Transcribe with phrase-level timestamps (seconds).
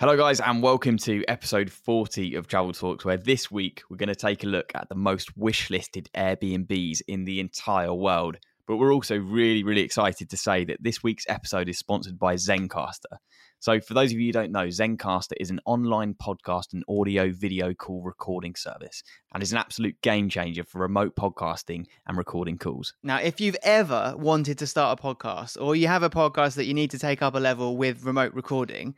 [0.00, 4.08] Hello, guys, and welcome to episode 40 of Travel Talks, where this week we're going
[4.08, 8.38] to take a look at the most wish-listed Airbnbs in the entire world.
[8.66, 12.36] But we're also really, really excited to say that this week's episode is sponsored by
[12.36, 13.18] Zencastr.
[13.58, 17.30] So, for those of you who don't know, Zencastr is an online podcast and audio
[17.30, 19.02] video call recording service
[19.34, 22.94] and is an absolute game changer for remote podcasting and recording calls.
[23.02, 26.64] Now, if you've ever wanted to start a podcast or you have a podcast that
[26.64, 28.94] you need to take up a level with remote recording,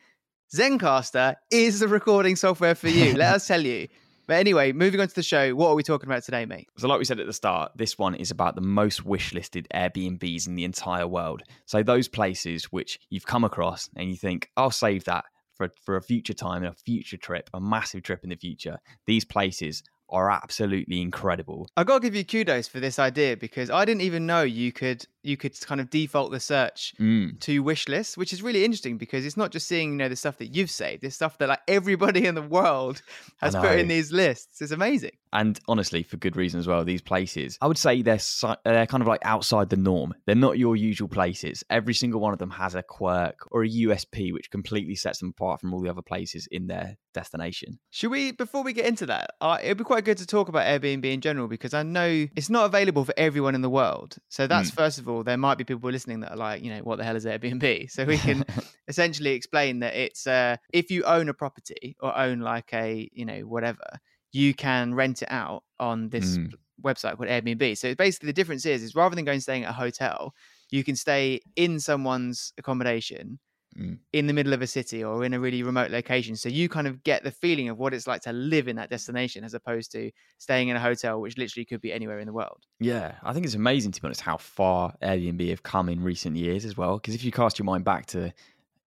[0.54, 3.14] Zencastr is the recording software for you.
[3.14, 3.88] Let us tell you.
[4.28, 6.68] But anyway, moving on to the show, what are we talking about today, mate?
[6.78, 10.46] So, like we said at the start, this one is about the most wishlisted Airbnbs
[10.46, 11.42] in the entire world.
[11.66, 15.96] So, those places which you've come across and you think, I'll save that for, for
[15.96, 18.78] a future time and a future trip, a massive trip in the future.
[19.06, 21.68] These places are absolutely incredible.
[21.76, 24.70] I got to give you kudos for this idea because I didn't even know you
[24.70, 27.38] could you could kind of default the search Mm.
[27.40, 30.16] to wish lists, which is really interesting because it's not just seeing you know the
[30.16, 33.02] stuff that you've saved, it's stuff that like everybody in the world
[33.38, 34.60] has put in these lists.
[34.60, 35.12] It's amazing.
[35.34, 38.86] And honestly, for good reason as well, these places, I would say they're, si- they're
[38.86, 40.12] kind of like outside the norm.
[40.26, 41.64] They're not your usual places.
[41.70, 45.30] Every single one of them has a quirk or a USP which completely sets them
[45.30, 47.78] apart from all the other places in their destination.
[47.90, 50.66] Should we, before we get into that, uh, it'd be quite good to talk about
[50.66, 54.16] Airbnb in general because I know it's not available for everyone in the world.
[54.28, 54.76] So that's Hmm.
[54.76, 57.04] first of all, there might be people listening that are like, you know, what the
[57.04, 57.90] hell is Airbnb?
[57.90, 58.44] So we can
[58.88, 63.24] essentially explain that it's uh, if you own a property or own like a, you
[63.24, 63.84] know, whatever,
[64.32, 66.54] you can rent it out on this Mm.
[66.82, 67.76] website called Airbnb.
[67.76, 70.34] So basically, the difference is, is rather than going staying at a hotel,
[70.70, 73.38] you can stay in someone's accommodation
[73.78, 73.98] Mm.
[74.12, 76.36] in the middle of a city or in a really remote location.
[76.36, 78.90] So you kind of get the feeling of what it's like to live in that
[78.90, 82.34] destination as opposed to staying in a hotel, which literally could be anywhere in the
[82.34, 82.66] world.
[82.80, 86.36] Yeah, I think it's amazing to be honest how far Airbnb have come in recent
[86.36, 86.98] years as well.
[86.98, 88.32] Because if you cast your mind back to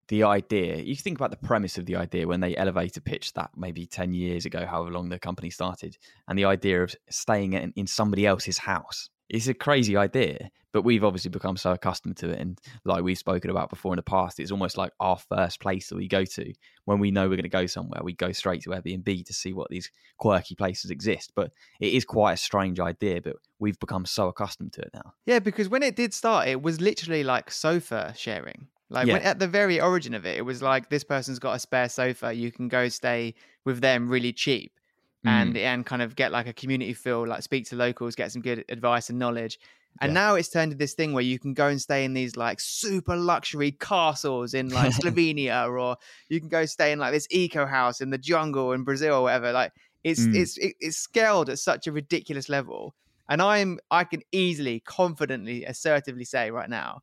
[0.09, 3.50] the idea, you think about the premise of the idea when they elevator pitched that
[3.56, 5.97] maybe 10 years ago, however long the company started,
[6.28, 9.09] and the idea of staying in, in somebody else's house.
[9.29, 12.39] It's a crazy idea, but we've obviously become so accustomed to it.
[12.39, 15.89] And like we've spoken about before in the past, it's almost like our first place
[15.89, 16.53] that we go to
[16.85, 18.03] when we know we're going to go somewhere.
[18.03, 21.33] We go straight to Airbnb to see what these quirky places exist.
[21.35, 25.15] But it is quite a strange idea, but we've become so accustomed to it now.
[25.27, 28.69] Yeah, because when it did start, it was literally like sofa sharing.
[28.91, 31.59] Like when, at the very origin of it, it was like this person's got a
[31.59, 32.33] spare sofa.
[32.33, 34.79] You can go stay with them really cheap.
[35.27, 38.43] And and kind of get like a community feel, like speak to locals, get some
[38.43, 39.59] good advice and knowledge.
[40.01, 40.15] And Yeah.
[40.15, 42.61] now it's turned to this thing where you can go and stay in these like
[42.61, 45.97] super luxury castles in like Slovenia, or
[46.29, 49.23] you can go stay in like this eco house in the jungle in Brazil or
[49.23, 49.53] whatever.
[49.53, 50.33] Like it's Mm.
[50.33, 52.95] it's it, it's scaled at such a ridiculous level.
[53.29, 57.01] And I'm I can easily, confidently, assertively say right now,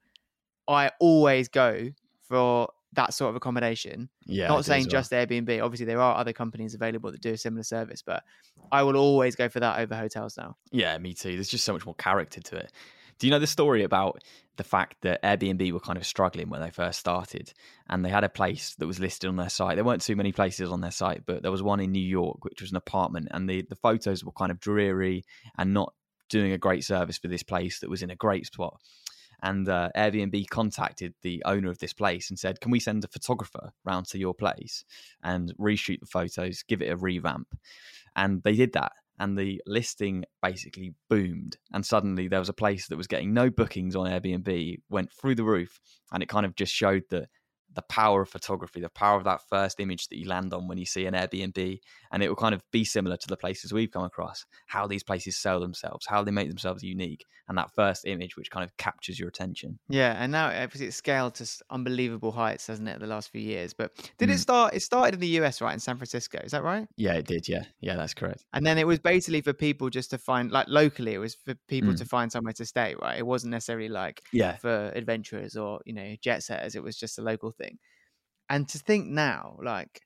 [0.67, 1.89] I always go
[2.21, 4.09] for that sort of accommodation.
[4.25, 5.01] Yeah, Not saying as well.
[5.01, 5.63] just Airbnb.
[5.63, 8.23] Obviously, there are other companies available that do a similar service, but
[8.71, 10.57] I will always go for that over hotels now.
[10.71, 11.33] Yeah, me too.
[11.35, 12.71] There's just so much more character to it.
[13.19, 14.23] Do you know the story about
[14.57, 17.53] the fact that Airbnb were kind of struggling when they first started
[17.87, 19.75] and they had a place that was listed on their site?
[19.75, 22.43] There weren't too many places on their site, but there was one in New York,
[22.43, 25.23] which was an apartment, and the, the photos were kind of dreary
[25.57, 25.93] and not
[26.29, 28.79] doing a great service for this place that was in a great spot.
[29.43, 33.07] And uh, Airbnb contacted the owner of this place and said, Can we send a
[33.07, 34.83] photographer round to your place
[35.23, 37.47] and reshoot the photos, give it a revamp?
[38.15, 38.91] And they did that
[39.21, 43.51] and the listing basically boomed and suddenly there was a place that was getting no
[43.51, 45.79] bookings on airbnb went through the roof
[46.11, 47.29] and it kind of just showed that
[47.73, 50.77] the power of photography, the power of that first image that you land on when
[50.77, 51.79] you see an Airbnb.
[52.11, 55.03] And it will kind of be similar to the places we've come across, how these
[55.03, 58.75] places sell themselves, how they make themselves unique, and that first image which kind of
[58.75, 59.79] captures your attention.
[59.87, 63.73] Yeah, and now obviously it's scaled to unbelievable heights, hasn't it, the last few years?
[63.73, 64.33] But did Mm.
[64.33, 64.73] it start?
[64.73, 66.39] It started in the US, right, in San Francisco.
[66.43, 66.87] Is that right?
[66.97, 67.47] Yeah, it did.
[67.47, 67.63] Yeah.
[67.79, 68.43] Yeah, that's correct.
[68.51, 71.55] And then it was basically for people just to find, like locally, it was for
[71.69, 71.97] people Mm.
[71.99, 73.17] to find somewhere to stay, right?
[73.17, 74.57] It wasn't necessarily like Yeah.
[74.57, 76.75] for adventurers or you know jet setters.
[76.75, 77.60] It was just a local thing.
[78.49, 80.01] And to think now, like,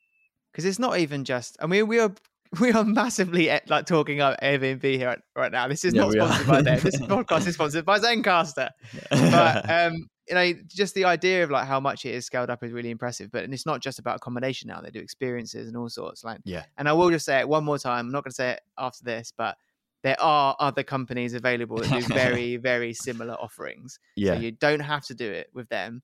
[0.52, 1.58] because it's not even just.
[1.60, 2.14] I mean, we are
[2.62, 5.68] we are massively eh, like talking about Airbnb here right- right now.
[5.68, 6.80] This is Yeah, not sponsored by them.
[6.80, 8.70] This podcast is sponsored by Zencastr.
[9.10, 12.64] But um, you know, just the idea of like how much it is scaled up
[12.64, 13.32] is really impressive.
[13.32, 16.24] But and it's not just about accommodation now; they do experiences and all sorts.
[16.24, 16.66] Like, Yeah.
[16.78, 18.06] And I will just say it one more time.
[18.08, 19.58] I'm not going to say it after this, but
[20.04, 24.00] there are other companies available that do very, very similar offerings.
[24.16, 24.36] yeah.
[24.36, 26.04] So you don't have to do it with them.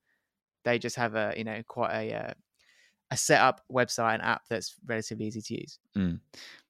[0.64, 2.34] They just have a, you know, quite a uh,
[3.12, 5.80] a set up website and app that's relatively easy to use.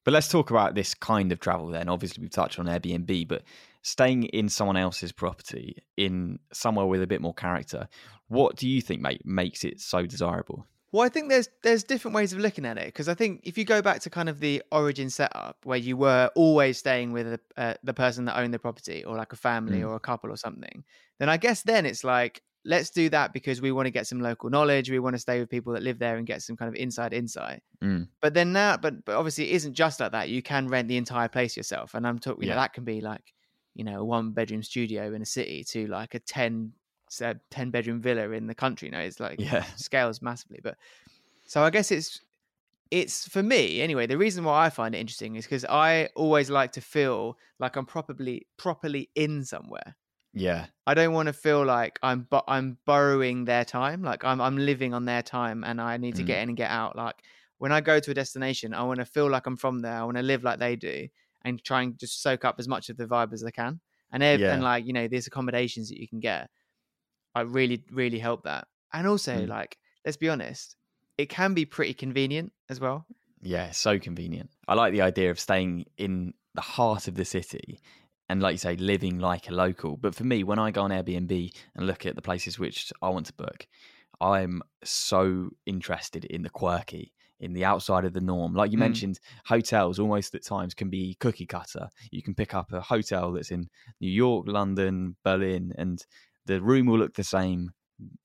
[0.04, 1.88] But let's talk about this kind of travel then.
[1.88, 3.44] Obviously, we've touched on Airbnb, but
[3.84, 7.88] staying in someone else's property in somewhere with a bit more character,
[8.28, 10.66] what do you think, mate, makes it so desirable?
[10.92, 13.58] Well, I think there's there's different ways of looking at it because I think if
[13.58, 17.28] you go back to kind of the origin setup where you were always staying with
[17.28, 19.88] a, uh, the person that owned the property or like a family Mm.
[19.88, 20.84] or a couple or something,
[21.20, 24.19] then I guess then it's like let's do that because we want to get some
[24.19, 26.69] local knowledge, we want to stay with people that live there and get some kind
[26.69, 27.63] of inside insight.
[27.81, 28.08] Mm.
[28.22, 30.30] But then now, but but obviously it isn't just like that.
[30.30, 32.44] You can rent the entire place yourself, and I'm talking.
[32.44, 33.34] You know, that can be like
[33.74, 36.74] you know a one bedroom studio in a city to like a 10,
[37.10, 38.88] say, 10 bedroom villa in the country.
[38.88, 39.63] You know, it's like Yeah.
[39.75, 40.60] scales massively.
[40.62, 40.78] But
[41.48, 42.22] so I guess it's
[42.92, 44.06] it's for me anyway.
[44.06, 47.78] The reason why I find it interesting is because I always like to feel like
[47.78, 49.96] I'm properly properly in somewhere.
[50.33, 50.68] Yeah.
[50.88, 54.01] I don't want to feel like I'm but I'm borrowing their time.
[54.01, 56.25] Like I'm I'm living on their time and I need to Mm.
[56.25, 56.95] get in and get out.
[56.95, 57.24] Like
[57.57, 59.94] when I go to a destination, I want to feel like I'm from there.
[59.95, 61.07] I want to live like they do
[61.44, 63.81] and try and just soak up as much of the vibe as I can.
[64.12, 64.48] And ev- Yeah.
[64.48, 66.50] and like, you know, these accommodations that you can get,
[67.36, 68.68] I really, really help that.
[68.94, 69.48] And also, Mm.
[69.48, 70.75] like, let's be honest,
[71.18, 73.07] it can be pretty convenient as well.
[73.42, 74.51] Yeah, so convenient.
[74.68, 77.80] I like the idea of staying in the heart of the city
[78.31, 79.98] and, like you say, living like a local.
[79.98, 83.10] But for me, when I go on Airbnb and look at the places which I
[83.10, 83.68] want to book,
[84.22, 87.12] I'm so interested in the quirky,
[87.42, 88.54] in the outside of the norm.
[88.54, 88.88] Like you Mm.
[88.88, 91.89] mentioned, hotels almost at times can be cookie cutter.
[92.10, 93.69] You can pick up a hotel that's in
[94.00, 96.01] New York, London, Berlin, and
[96.45, 97.72] the room will look the same,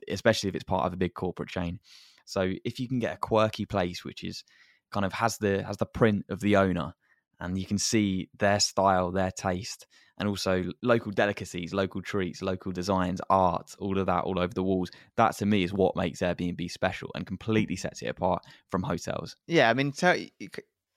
[0.06, 1.80] especially if it's part of a big corporate chain.
[2.26, 4.44] So if you can get a quirky place which is
[4.92, 6.94] kind of has the has the print of the owner
[7.40, 9.86] and you can see their style their taste
[10.18, 14.62] and also local delicacies local treats local designs art all of that all over the
[14.62, 18.82] walls that to me is what makes airbnb special and completely sets it apart from
[18.82, 19.68] hotels Yeah.
[19.70, 20.16] I mean, tell,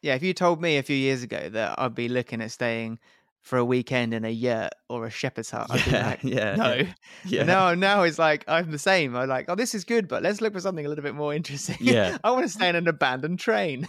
[0.01, 3.00] yeah, if you told me a few years ago that I'd be looking at staying
[3.41, 6.56] for a weekend in a yurt or a shepherd's hut, I'd be Yeah, like, yeah,
[6.56, 6.81] no.
[7.25, 7.44] yeah.
[7.53, 9.15] Now, now it's like I'm the same.
[9.15, 11.33] I'm like, oh, this is good, but let's look for something a little bit more
[11.33, 11.77] interesting.
[11.81, 12.18] Yeah.
[12.24, 13.88] I want to stay in an abandoned train.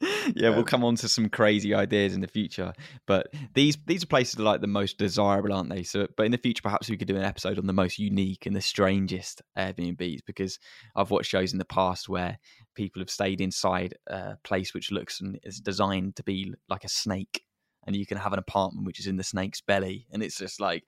[0.36, 2.72] yeah, we'll Um, come on to some crazy ideas in the future.
[3.06, 5.82] But these these are places that are like the most desirable, aren't they?
[5.82, 8.46] So, but in the future, perhaps we could do an episode on the most unique
[8.46, 10.58] and the strangest Airbnbs because
[10.94, 12.38] I've watched shows in the past where
[12.74, 16.88] people have stayed inside a place which looks and is designed to be like a
[16.88, 17.42] snake,
[17.86, 20.60] and you can have an apartment which is in the snake's belly, and it's just
[20.60, 20.84] like.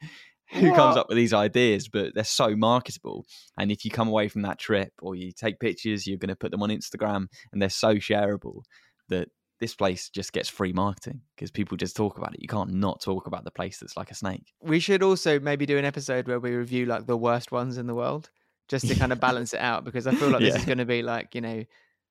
[0.52, 1.86] Who comes up with these ideas?
[1.86, 3.24] But they're so marketable.
[3.56, 6.34] And if you come away from that trip or you take pictures, you're going to
[6.34, 8.62] put them on Instagram and they're so shareable
[9.10, 9.28] that
[9.60, 12.40] this place just gets free marketing because people just talk about it.
[12.40, 14.54] You can't not talk about the place that's like a snake.
[14.62, 17.86] we should also maybe do an episode where we review like the worst ones in
[17.86, 18.30] the world,
[18.68, 19.84] just to kind of balance it out.
[19.84, 21.62] Because I feel like this is going to be like you know,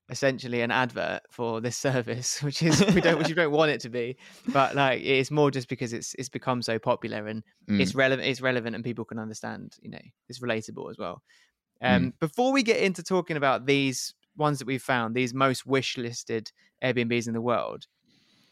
[0.09, 3.81] essentially an advert for this service, which is we don't which we don't want it
[3.81, 4.17] to be,
[4.53, 7.79] but like it's more just because it's it's become so popular and Mm.
[7.81, 11.21] it's relevant it's relevant and people can understand you know it's relatable as well
[11.83, 11.95] Mm.
[11.95, 15.97] um before we get into talking about these ones that we've found these most wish
[15.97, 16.51] listed
[16.83, 17.87] airbnbs in the world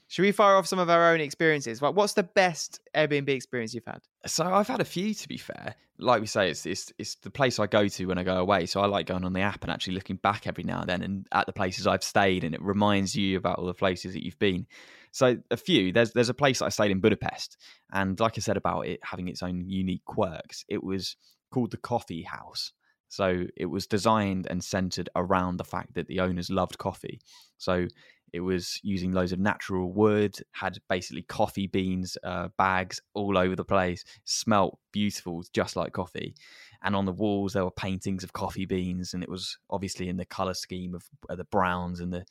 [0.10, 3.74] should we fire off some of our own experiences like what's the best airbnb experience
[3.74, 5.76] you've had So I've had a few to be fair.
[6.00, 8.66] Like we say, it's, it's it's the place I go to when I go away.
[8.68, 11.02] So I like going on the app and actually looking back every now and then
[11.02, 14.24] and at the places I've stayed, and it reminds you about all the places that
[14.24, 14.68] you've been.
[15.12, 15.92] So a few.
[15.92, 17.58] There's there's a place I stayed in Budapest,
[17.92, 21.16] and like I said about it having its own unique quirks, it was
[21.52, 22.74] called the Coffee House.
[23.10, 27.20] So it was designed and centered around the fact that the owners loved coffee.
[27.58, 27.88] So
[28.34, 33.56] it was using loads of natural wood, had basically coffee beans, uh, bags all over
[33.56, 36.36] the place, smelt beautiful, just like coffee.
[36.84, 40.18] and on the walls there were paintings of coffee beans, and it was obviously in
[40.18, 42.26] the color scheme of uh, the browns and the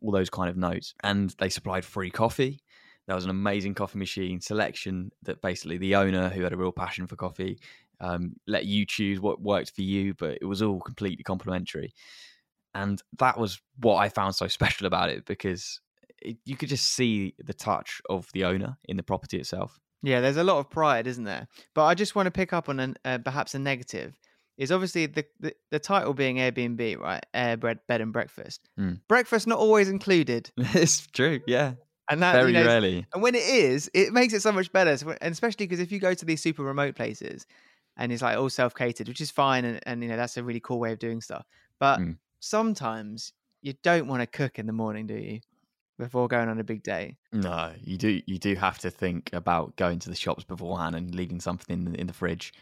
[0.00, 0.94] all those kind of notes.
[1.02, 2.60] And they supplied free coffee.
[3.06, 6.72] There was an amazing coffee machine selection that basically the owner, who had a real
[6.72, 7.58] passion for coffee,
[8.02, 11.94] um, let you choose what worked for you, but it was all completely complimentary.
[12.74, 15.80] And that was what I found so special about it because
[16.20, 19.78] it, you could just see the touch of the owner in the property itself.
[20.02, 21.46] Yeah, there's a lot of pride, isn't there?
[21.74, 24.18] But I just want to pick up on an, uh, perhaps a negative.
[24.58, 27.24] Is obviously the, the, the title being Airbnb, right?
[27.32, 28.68] Air bread, bed and breakfast.
[28.78, 29.00] Mm.
[29.08, 31.72] Breakfast not always included, it's true, yeah.
[32.10, 33.06] and that Very you know, rarely.
[33.14, 34.96] And when it is, it makes it so much better.
[34.98, 37.46] So, and especially because if you go to these super remote places
[37.96, 40.44] and it's like all self catered, which is fine, and, and you know that's a
[40.44, 41.46] really cool way of doing stuff.
[41.78, 42.18] But Mm.
[42.40, 43.32] sometimes
[43.62, 45.40] you don't want to cook in the morning, do you?
[45.98, 47.18] Before going on a big day.
[47.34, 48.20] No, you do.
[48.26, 51.92] You do have to think about going to the shops beforehand and leaving something in
[51.92, 52.52] the, in the fridge.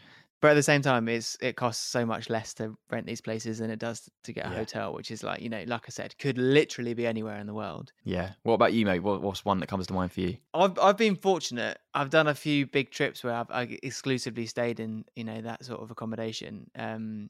[0.41, 3.59] But at the same time, it's it costs so much less to rent these places
[3.59, 4.61] than it does to get a Yeah.
[4.61, 7.53] hotel, which is like you know, like I said, could literally be anywhere in the
[7.53, 7.93] world.
[8.03, 8.33] Yeah.
[8.43, 8.99] What about you, mate?
[8.99, 10.37] What, what's one that comes to mind for you?
[10.53, 11.79] I've I've been fortunate.
[11.93, 15.63] I've done a few big trips where I've I exclusively stayed in you know that
[15.65, 16.69] sort of accommodation.
[16.75, 17.29] Um,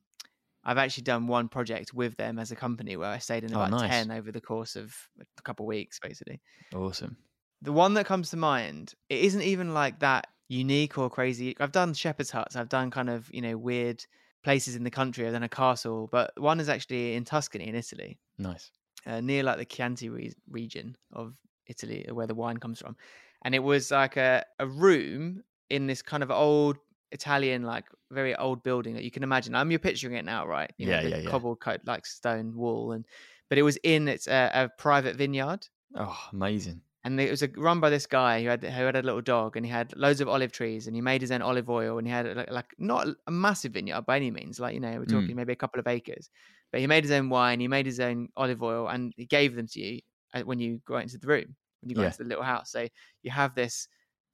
[0.64, 3.66] I've actually done one project with them as a company where I stayed in Oh,
[3.66, 4.08] about nice.
[4.08, 6.42] ten over the course of a couple of weeks, basically.
[6.76, 7.18] Awesome.
[7.62, 11.56] The one that comes to mind, it isn't even like that unique or crazy.
[11.60, 12.56] I've done shepherd's huts.
[12.56, 14.06] I've done kind of you know weird
[14.44, 15.26] places in the country.
[15.28, 18.72] I've done a castle, but one is actually in Tuscany in Italy Nice.
[19.06, 21.36] uh, near like the Chianti re- region of
[21.68, 22.98] Italy, where the wine comes from,
[23.44, 26.78] and it was like a, a room in this kind of old
[27.12, 29.56] Italian, like very old building that you can imagine.
[29.56, 30.72] I'm you're picturing it now, right?
[30.78, 31.42] You know, Yeah, the yeah, yeah.
[31.42, 33.06] Cobble coat like stone wall, and
[33.50, 36.84] but it was in it's a, a private vineyard, Oh, amazing.
[37.04, 39.58] And it was a, run by this guy who had who had a little dog,
[39.58, 42.08] and he had loads of olive trees, and he made his own olive oil, and
[42.08, 45.06] he had like, like not a massive vineyard by any means, like you know we're
[45.08, 45.32] Mm.
[45.32, 46.30] talking maybe a couple of acres,
[46.72, 49.56] but he made his own wine, he made his own olive oil, and he gave
[49.56, 50.02] them to you
[50.34, 52.06] uh, when you go into the room, when you go Yeah.
[52.06, 52.72] into the little house.
[52.72, 52.88] So
[53.24, 53.88] you have this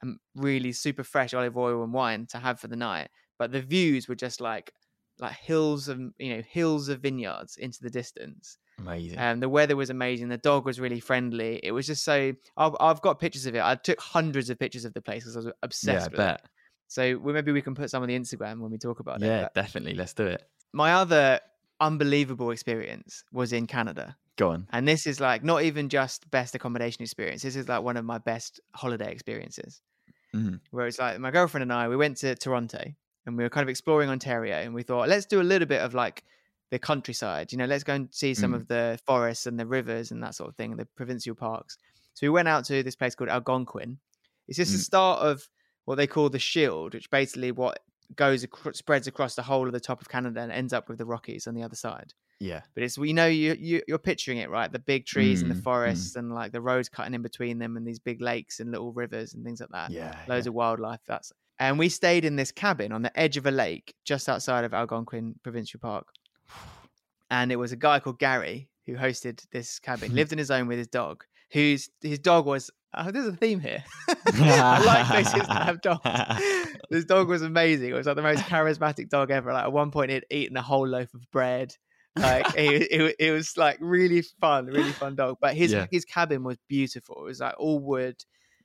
[0.03, 3.09] um, really super fresh olive oil and wine to have for the night,
[3.39, 4.71] but the views were just like
[5.19, 9.17] like hills of you know hills of vineyards into the distance Amazing.
[9.19, 10.29] um, the weather was amazing.
[10.29, 11.59] The dog was really friendly.
[11.63, 12.33] It was just so.
[12.57, 13.61] I've, I've got pictures of it.
[13.61, 16.19] I took hundreds of pictures of the place because I was yeah, obsessed I with
[16.19, 16.41] it.
[16.87, 19.25] So we, maybe we can put some on the Instagram when we talk about it.
[19.25, 19.93] Yeah, definitely.
[19.95, 20.43] Let's do it.
[20.73, 21.39] my other
[21.79, 24.67] unbelievable experience was in Canada, Go on.
[24.71, 27.41] and this is like not even just best accommodation experience.
[27.43, 29.81] This is like one of my best holiday experiences.
[30.35, 30.59] Mhm.
[30.71, 32.83] Where it's like my girlfriend and I, we went to Toronto
[33.25, 35.81] and we were kind of exploring Ontario, and we thought let's do a little bit
[35.81, 36.23] of like
[36.69, 37.51] the countryside.
[37.51, 38.55] You know, let's go and see some Mm.
[38.55, 41.77] of the forests and the rivers and that sort of thing, the provincial parks.
[42.13, 43.99] So we went out to this place called Algonquin.
[44.47, 44.81] It's just the Mm.
[44.83, 45.47] start of
[45.85, 47.79] what they call the Shield, which basically what
[48.15, 50.97] goes acro- spreads across the whole of the top of Canada and ends up with
[50.97, 52.13] the Rockies on the other side.
[52.39, 52.61] Yeah.
[52.73, 55.55] But it's you know you, you you're picturing it right, the big trees and Mm,
[55.55, 55.63] the mm.
[55.63, 58.93] forests and like the roads cutting in between them and these big lakes and little
[58.93, 60.15] rivers and things like that Yeah.
[60.27, 60.49] loads yeah.
[60.49, 61.01] of wildlife.
[61.07, 64.63] That's and we stayed in this cabin on the edge of a lake just outside
[64.65, 66.07] of Algonquin Provincial Park.
[67.29, 70.13] And it was a guy called Gary who hosted this cabin.
[70.15, 71.23] lived in his own with his dog.
[71.51, 72.71] Whose his dog was.
[72.93, 73.83] Oh, there's a theme here.
[74.27, 76.77] I like places that have dogs.
[76.89, 77.89] this dog was amazing.
[77.89, 79.51] It was like the most charismatic dog ever.
[79.53, 81.73] Like at one point, he'd eaten a whole loaf of bread.
[82.17, 85.37] Like it, it, it was like really fun, really fun dog.
[85.41, 85.85] But his Yeah.
[85.91, 87.17] his cabin was beautiful.
[87.21, 88.15] It was like all wood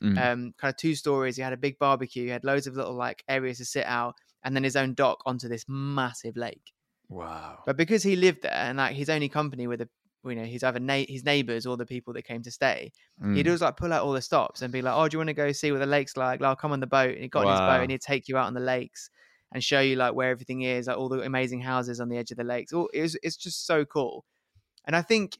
[0.02, 0.18] Mm.
[0.18, 1.36] um, kind of two stories.
[1.36, 2.24] He had a big barbecue.
[2.24, 5.22] He had loads of little like areas to sit out, and then his own dock
[5.26, 6.72] onto this massive lake.
[7.12, 7.58] Wow.
[7.66, 9.88] But because he lived there and like his only company with the
[10.24, 12.92] you know his other na- his neighbors or the people that came to stay,
[13.34, 13.46] he'd Mm.
[13.48, 15.34] always like pull out all the stops and be like, "Oh, do you want to
[15.34, 16.40] go see what the lake's like?
[16.40, 18.28] Like, I'll come on the boat." And he got on his boat and he'd take
[18.28, 19.10] you out on the lakes
[19.52, 22.30] and show you like where everything is, like all the amazing houses on the edge
[22.30, 22.72] of the lakes.
[22.72, 24.24] All it was, it's just so cool.
[24.86, 25.38] And I think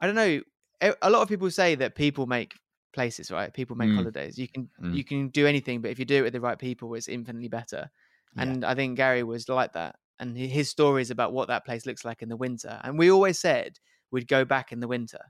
[0.00, 0.40] I don't know.
[0.80, 2.54] a- A lot of people say that people make
[2.92, 3.52] places, right?
[3.54, 3.96] People make Mm.
[3.96, 4.36] holidays.
[4.38, 4.94] You can Mm.
[4.96, 7.48] you can do anything, but if you do it with the right people, it's infinitely
[7.48, 7.90] better.
[8.36, 8.42] Yeah.
[8.42, 9.96] And I think Gary was like that.
[10.18, 12.80] And his stories about what that place looks like in the winter.
[12.84, 13.78] And we always said
[14.10, 15.20] we'd go back in the winter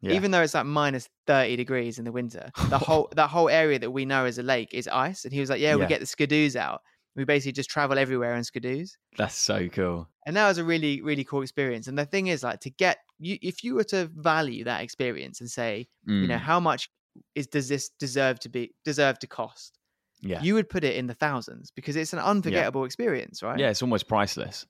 [0.00, 0.12] Yeah.
[0.14, 3.78] even though it's like minus 30 degrees in the winter the whole that whole area
[3.78, 6.00] that we know as a lake is ice and he was like yeah, we get
[6.00, 6.82] the skidoos out
[7.16, 10.08] we basically just travel everywhere in skidoos That's so cool.
[10.26, 12.98] and that was a really really cool experience and the thing is like to get
[13.18, 15.88] you if you were to value that experience and say
[16.20, 16.40] you know Mm.
[16.40, 16.90] how much
[17.34, 19.77] is does this deserve to be deserve to cost
[20.20, 20.42] Yeah.
[20.42, 23.82] you would put it in the thousands because it's an unforgettable experience right Yeah, it's
[23.82, 24.66] almost priceless.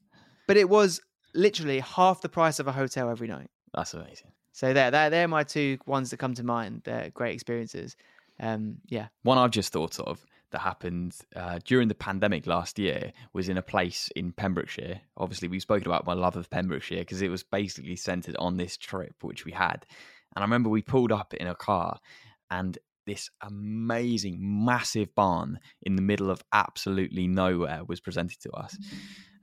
[0.46, 1.00] but it was
[1.34, 4.32] literally half the price of a hotel every night That's amazing.
[4.52, 7.96] so there they're, they're my two ones that come to mind they're great experiences
[8.40, 13.12] um yeah One I've just thought of that happened uh, during the pandemic last year
[13.34, 14.98] was in a place in Pembrokeshire.
[15.18, 18.78] Obviously, we've spoken about my love of Pembrokeshire because it was basically centered on this
[18.78, 19.84] trip which we had.
[20.34, 21.98] And I remember we pulled up in a car
[22.50, 22.78] and
[23.08, 28.76] this amazing, massive barn in the middle of absolutely nowhere was presented to us.
[28.76, 28.96] Mm.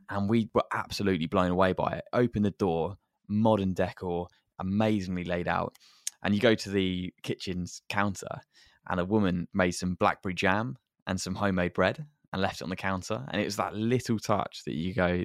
[0.10, 2.06] And we were absolutely blown away by it.
[2.14, 4.28] Open the door, modern decor,
[4.60, 5.76] amazingly laid out.
[6.24, 8.42] And you go to the kitchen's counter,
[8.88, 12.70] and a woman made some blackberry jam and some homemade bread and left it on
[12.70, 13.26] the counter.
[13.30, 15.24] And it was that little touch that you go,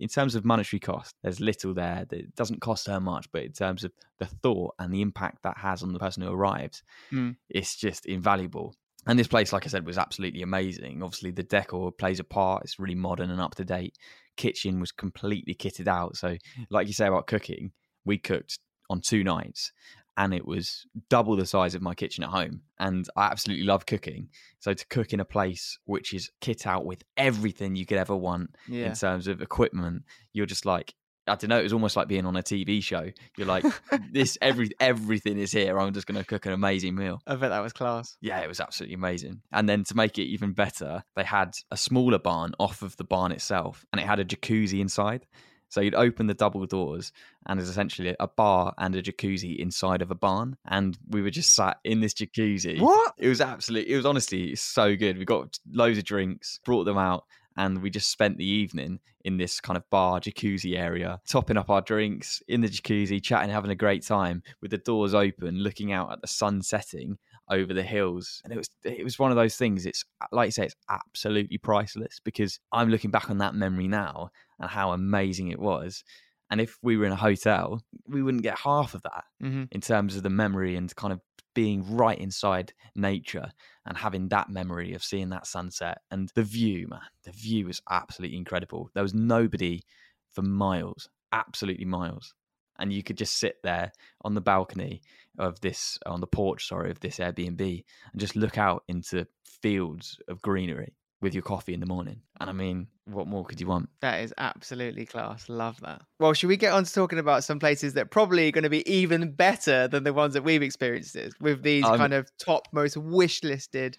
[0.00, 3.52] in terms of monetary cost, there's little there that doesn't cost her much, but in
[3.52, 7.36] terms of the thought and the impact that has on the person who arrives, Mm.
[7.48, 8.74] it's just invaluable.
[9.06, 11.02] And this place, like I said, was absolutely amazing.
[11.02, 12.64] Obviously, the decor plays a part.
[12.64, 13.96] It's really modern and up to date.
[14.36, 16.16] Kitchen was completely kitted out.
[16.16, 16.36] So,
[16.70, 17.72] like you say about cooking,
[18.04, 18.58] we cooked
[18.90, 19.72] on two nights
[20.20, 22.60] and it was double the size of my kitchen at home.
[22.78, 24.28] And I absolutely love cooking.
[24.58, 28.14] So, to cook in a place which is kit out with everything you could ever
[28.14, 28.86] want Yeah.
[28.88, 30.02] in terms of equipment,
[30.34, 30.94] you're just like,
[31.26, 31.60] I don't know.
[31.60, 33.08] It was almost like being on a TV show.
[33.38, 33.64] You're like,
[34.12, 35.78] this every everything is here.
[35.78, 37.20] I'm just going to cook an amazing meal.
[37.26, 38.16] I bet that was class.
[38.20, 39.40] Yeah, it was absolutely amazing.
[39.52, 43.04] And then to make it even better, they had a smaller barn off of the
[43.04, 45.26] barn itself, and it had a jacuzzi inside.
[45.70, 47.12] So you'd open the double doors,
[47.46, 50.56] and there's essentially a bar and a jacuzzi inside of a barn.
[50.66, 52.80] And we were just sat in this jacuzzi.
[52.80, 53.14] What?
[53.16, 55.16] It was absolutely, it was honestly so good.
[55.16, 57.24] We got loads of drinks, brought them out,
[57.56, 61.70] and we just spent the evening in this kind of bar jacuzzi area, topping up
[61.70, 65.92] our drinks in the jacuzzi, chatting, having a great time with the doors open, looking
[65.92, 67.18] out at the sun setting
[67.50, 68.40] over the hills.
[68.44, 69.86] And it was it was one of those things.
[69.86, 74.30] It's like you say, it's absolutely priceless because I'm looking back on that memory now
[74.58, 76.04] and how amazing it was.
[76.50, 79.80] And if we were in a hotel, we wouldn't get half of that hmm in
[79.80, 81.20] terms of the memory and kind of
[81.54, 83.50] being right inside nature
[83.86, 87.00] and having that memory of seeing that sunset and the view, man.
[87.24, 88.90] The view was absolutely incredible.
[88.94, 89.82] There was nobody
[90.30, 92.34] for miles, absolutely miles.
[92.80, 95.02] And you could just sit there on the balcony
[95.38, 100.18] of this, on the porch, sorry, of this Airbnb and just look out into fields
[100.28, 102.22] of greenery with your coffee in the morning.
[102.40, 103.90] And I mean, what more could you want?
[104.00, 105.50] That is absolutely class.
[105.50, 106.00] Love that.
[106.18, 108.70] Well, should we get on to talking about some places that probably are going to
[108.70, 112.68] be even better than the ones that we've experienced with these Um, kind of top,
[112.72, 113.98] most wish listed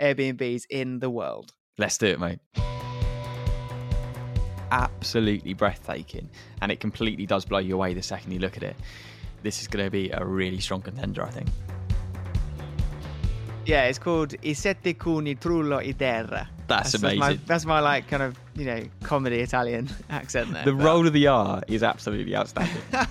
[0.00, 1.52] Airbnbs in the world?
[1.76, 2.38] Let's do it, mate.
[4.72, 6.30] Absolutely breathtaking,
[6.62, 8.74] and it completely does blow you away the second you look at it.
[9.42, 11.48] This is going to be a really strong contender, I think.
[13.66, 16.48] Yeah, it's called I Sette Cuni Trullo i Terra.
[16.68, 17.40] That's, my, amazing.
[17.46, 20.64] that's my like kind of you know comedy Italian accent there.
[20.64, 22.82] the but- roll of the R is absolutely outstanding.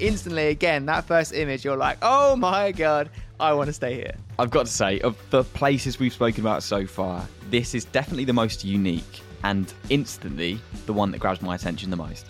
[0.00, 3.08] instantly again that first image you're like oh my god
[3.40, 6.62] i want to stay here I've got to say, of the places we've spoken about
[6.62, 11.54] so far, this is definitely the most unique and instantly the one that grabs my
[11.54, 12.26] attention the most.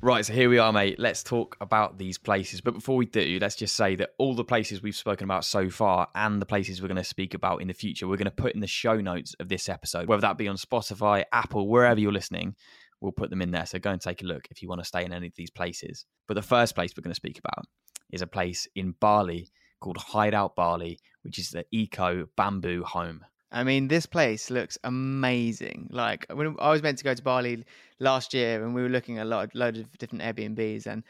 [0.00, 0.98] Right, so here we are, mate.
[0.98, 2.60] Let's talk about these places.
[2.60, 5.70] But before we do, let's just say that all the places we've spoken about so
[5.70, 8.30] far and the places we're going to speak about in the future, we're going to
[8.30, 11.98] put in the show notes of this episode, whether that be on Spotify, Apple, wherever
[11.98, 12.54] you're listening,
[13.00, 13.64] we'll put them in there.
[13.64, 15.50] So go and take a look if you want to stay in any of these
[15.50, 16.04] places.
[16.28, 17.64] But the first place we're going to speak about
[18.12, 19.50] is a place in Bali
[19.84, 23.22] called Hideout Bali, which is the Eco Bamboo Home.
[23.52, 27.64] i mean this place looks amazing like when i was meant to go to bali
[28.00, 31.04] last year and we were looking at a lot load of different airbnbs and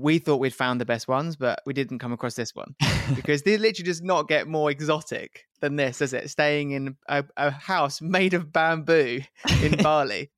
[0.00, 2.74] we thought we'd found the best ones but we didn't come across this one
[3.14, 7.24] because they literally does not get more exotic than this does it staying in a,
[7.36, 9.20] a house made of bamboo
[9.62, 10.30] in bali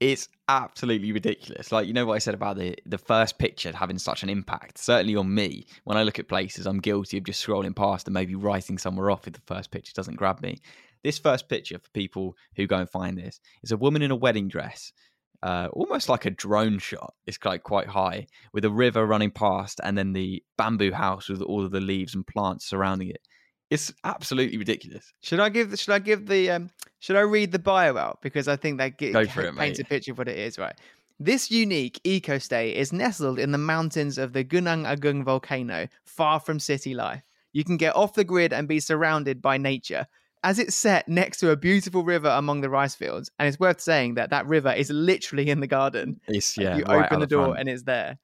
[0.00, 1.72] it's absolutely ridiculous.
[1.72, 4.78] Like you know what I said about the the first picture having such an impact.
[4.78, 8.14] Certainly on me, when I look at places, I'm guilty of just scrolling past and
[8.14, 10.58] maybe writing somewhere off if the first picture doesn't grab me.
[11.02, 14.16] This first picture for people who go and find this is a woman in a
[14.16, 14.92] wedding dress.
[15.44, 17.12] Uh, almost like a drone shot.
[17.26, 21.42] It's like quite high with a river running past, and then the bamboo house with
[21.42, 23.20] all of the leaves and plants surrounding it.
[23.70, 25.12] It's absolutely ridiculous.
[25.20, 25.78] Should I give?
[25.78, 26.50] Should I give the?
[26.50, 29.54] Um, should I read the bio out because I think that ge- Go for it,
[29.54, 29.86] paints mate.
[29.86, 30.58] a picture of what it is.
[30.58, 30.74] Right.
[31.20, 36.40] This unique eco stay is nestled in the mountains of the Gunung Agung volcano, far
[36.40, 37.22] from city life.
[37.52, 40.06] You can get off the grid and be surrounded by nature.
[40.44, 43.80] As it's set next to a beautiful river among the rice fields, and it's worth
[43.80, 46.20] saying that that river is literally in the garden.
[46.28, 46.76] It's yeah.
[46.76, 47.60] you right open the door front.
[47.60, 48.18] and it's there.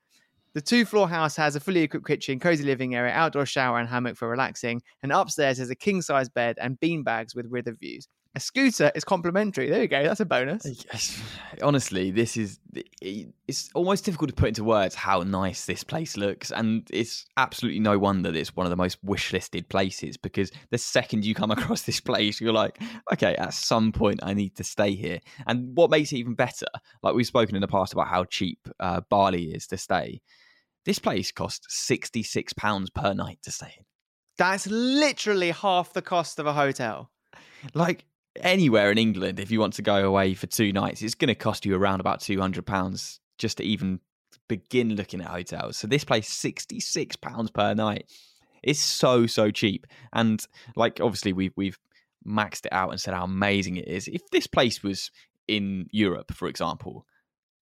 [0.53, 3.89] The two floor house has a fully equipped kitchen, cozy living area, outdoor shower, and
[3.89, 4.83] hammock for relaxing.
[5.03, 8.07] And upstairs is a king size bed and bean bags with river views.
[8.37, 9.69] A scooter is complimentary.
[9.69, 10.05] There you go.
[10.05, 10.65] That's a bonus.
[10.65, 11.21] Yes.
[11.63, 12.61] Honestly, this is
[13.03, 16.53] it's almost difficult to put into words how nice this place looks.
[16.53, 20.53] And it's absolutely no wonder that it's one of the most wish listed places because
[20.71, 22.81] the second you come across this place, you're like,
[23.13, 25.19] okay, at some point I need to stay here.
[25.49, 26.67] And what makes it even better,
[27.03, 30.21] like we've spoken in the past about how cheap uh, Bali is to stay,
[30.85, 33.85] this place costs £66 per night to stay in.
[34.39, 37.11] That's literally half the cost of a hotel.
[37.75, 41.29] Like, anywhere in England, if you want to go away for two nights, it's going
[41.29, 44.01] to cost you around about two hundred pounds just to even
[44.49, 45.77] begin looking at hotels.
[45.77, 48.07] So this place, sixty-six pounds per night.
[48.63, 50.45] It's so so cheap, and
[50.77, 51.79] like obviously we've we've
[52.27, 54.07] maxed it out and said how amazing it is.
[54.07, 55.11] If this place was
[55.49, 57.07] in Europe, for example,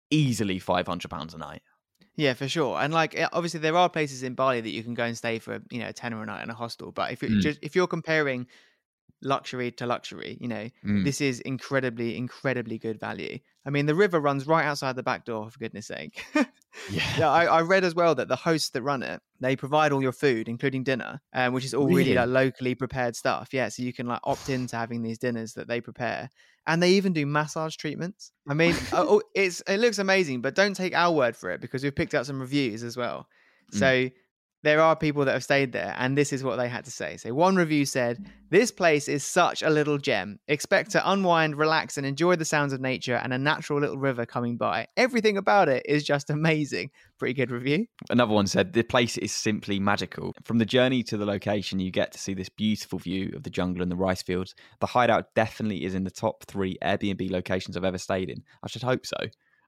[0.09, 1.61] easily five hundred pounds a night.
[2.15, 2.79] Yeah, for sure.
[2.79, 5.37] And like eh, obviously there are places in Bali that you can go and stay
[5.37, 6.91] for, you know, a tenner a night in a hostel.
[6.91, 7.41] But if you Mm.
[7.41, 8.47] just if you're comparing
[9.21, 11.03] luxury to luxury, you know, Mm.
[11.03, 13.39] this is incredibly, incredibly good value.
[13.65, 16.23] I mean, the river runs right outside the back door, for goodness sake.
[17.17, 20.01] yeah, I, I read as well that the hosts that run it, they provide all
[20.01, 22.11] your food, including dinner, um, which is all really?
[22.11, 22.15] Really?
[22.15, 23.49] like locally prepared stuff.
[23.51, 26.29] Yeah, so you can like opt into having these dinners that they prepare,
[26.65, 28.31] and they even do massage treatments.
[28.47, 31.59] I mean, oh, oh, it's it looks amazing, but don't take our word for it
[31.59, 33.27] because we've picked up some reviews as well.
[33.73, 33.79] Mm.
[34.67, 37.15] There are people that have stayed there, and this is what they had to say.
[37.15, 40.39] So one review said, "This place is such a little gem.
[40.49, 44.25] Expect to unwind, relax, and enjoy the sounds of nature and a natural little river
[44.25, 44.87] coming by.
[44.97, 47.87] Everything about it is just amazing." Pretty good review.
[48.09, 50.33] Another one said the place is simply magical.
[50.43, 53.49] From the journey to the location, you get to see this beautiful view of the
[53.49, 54.53] jungle and the rice fields.
[54.81, 58.43] The hideout definitely is in the top three Airbnb locations I've ever stayed in.
[58.61, 59.15] I should hope so.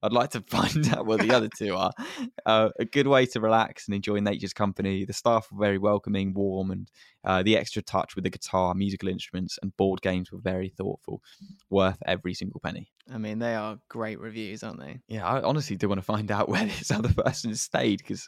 [0.01, 1.91] I'd like to find out where the other two are.
[2.45, 5.05] Uh, a good way to relax and enjoy nature's company.
[5.05, 6.89] The staff were very welcoming, warm, and
[7.23, 11.21] uh, the extra touch with the guitar, musical instruments, and board games were very thoughtful.
[11.69, 12.91] Worth every single penny.
[13.12, 14.99] I mean, they are great reviews, aren't they?
[15.08, 18.27] Yeah, I honestly do want to find out where this other person stayed because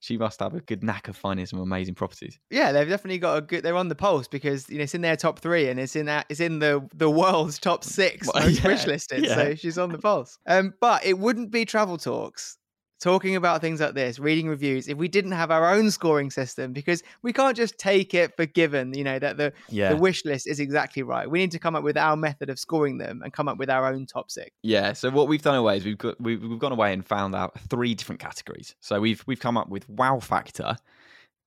[0.00, 2.38] she must have a good knack of finding some amazing properties.
[2.50, 3.62] Yeah, they've definitely got a good.
[3.62, 6.06] They're on the pulse because you know it's in their top three and it's in
[6.06, 9.24] that it's in the the world's top six Well, most yeah, wish listed.
[9.24, 9.34] yeah.
[9.34, 10.38] So she's on the pulse.
[10.46, 12.56] Um, but it wouldn't be travel talks
[13.02, 16.72] talking about things like this, reading reviews, if we didn't have our own scoring system
[16.72, 18.94] because we can't just take it for given.
[18.94, 19.90] You know that the Yeah.
[19.92, 21.28] the wish list is exactly right.
[21.28, 23.68] We need to come up with our method of scoring them and come up with
[23.68, 24.50] our own top six.
[24.62, 24.92] Yeah.
[24.92, 27.58] So what we've done away is we've got we've, we've gone away and found out
[27.68, 28.76] three different categories.
[28.80, 30.76] So we've we've come up with wow factor,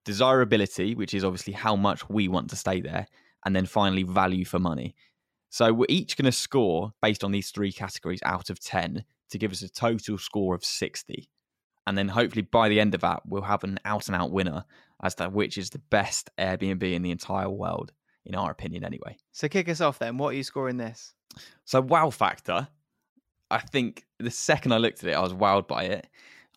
[0.03, 3.07] desirability, which is obviously how much we want to stay there,
[3.45, 4.93] and then finally value for money.
[5.49, 9.37] So we're each going to score based on these three categories out of ten to
[9.37, 11.29] give us a total score of sixty,
[11.87, 14.65] and then hopefully by the end of that we'll have an out and out winner
[15.03, 17.91] as to which is the best Airbnb in the entire world,
[18.25, 19.17] in our opinion, anyway.
[19.31, 20.17] So kick us off then.
[20.17, 21.13] What are you scoring this?
[21.65, 22.67] So wow factor,
[23.51, 26.07] I think the second I looked at it, I was wowed by it.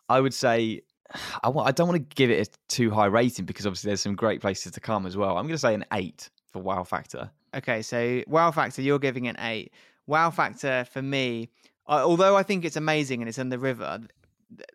[0.07, 0.81] I would say
[1.43, 4.41] I, don't want to give it a too high rating because obviously there's some great
[4.41, 5.37] places to come as well.
[5.37, 7.31] I'm going to say an eight for wow factor.
[7.55, 9.73] Okay, so wow factor, you're giving an eight.
[10.07, 11.49] Wow factor for me,
[11.87, 14.01] although I think it's amazing and it's in the river,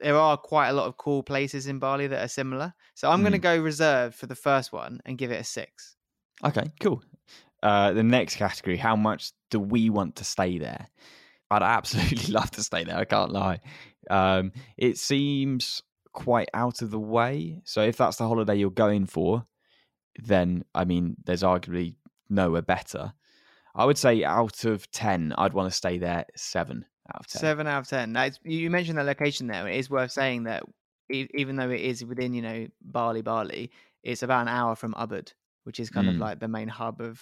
[0.01, 2.75] there are quite a lot of cool places in Bali that are similar.
[2.95, 3.43] So I'm going to Mm.
[3.43, 5.97] go reserved for the first one and give it a six.
[6.45, 7.03] Okay, cool.
[7.63, 10.89] Uh, the next category, how much do we want to stay there?
[11.51, 12.97] I'd absolutely love to stay there.
[12.97, 13.61] I can't lie.
[14.11, 15.83] Um, it seems
[16.13, 17.61] quite out of the way.
[17.65, 19.45] So if that's the holiday you're going for,
[20.23, 21.97] then I mean, there's arguably
[22.29, 23.15] nowhere better.
[23.75, 27.41] I would say out of ten, I'd want to stay there seven out of ten.
[27.41, 28.13] Seven out of ten.
[28.13, 29.69] That's, you you mentioned the location there.
[29.69, 30.63] It is worth saying that
[31.13, 33.71] e- even though it is within, you know, Bali, Bali,
[34.03, 35.33] it's about an hour from Ubud,
[35.65, 36.21] which is kind of Mm.
[36.21, 37.21] like the main hub of,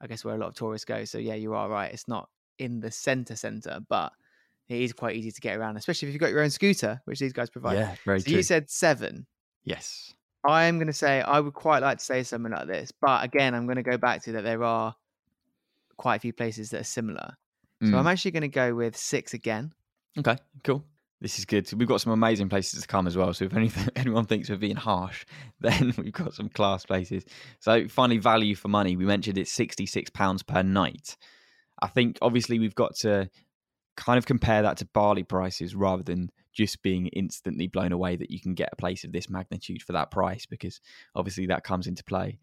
[0.00, 1.04] I guess, where a lot of tourists go.
[1.04, 1.92] So yeah, you are right.
[1.92, 4.12] It's not in the center center, but
[4.68, 7.18] it is quite easy to get around, especially if you've got your own scooter, which
[7.18, 7.78] these guys provide.
[7.78, 8.36] Yeah, very so true.
[8.36, 9.26] you said seven.
[9.64, 10.12] yes.
[10.42, 13.54] I'm going to say I would quite like to say something like this, but again,
[13.54, 14.94] I'm going to go back to that there are
[15.98, 17.34] quite a few places that are similar.
[17.82, 17.98] So Mm.
[17.98, 19.72] I'm actually going to go with six again.
[20.18, 20.84] Okay, cool.
[21.20, 21.70] This is good.
[21.74, 23.32] We've got some amazing places to come as well.
[23.34, 25.24] So if anything, anyone thinks we're being harsh,
[25.60, 27.24] then we've got some class places.
[27.58, 28.96] So finally, value for money.
[28.96, 31.16] We mentioned it's sixty-six pounds per night.
[31.82, 33.30] I think obviously we've got to
[33.96, 38.30] kind of compare that to Bali prices rather than just being instantly blown away that
[38.30, 40.80] you can get a place of this magnitude for that price because
[41.14, 42.38] obviously that comes into play.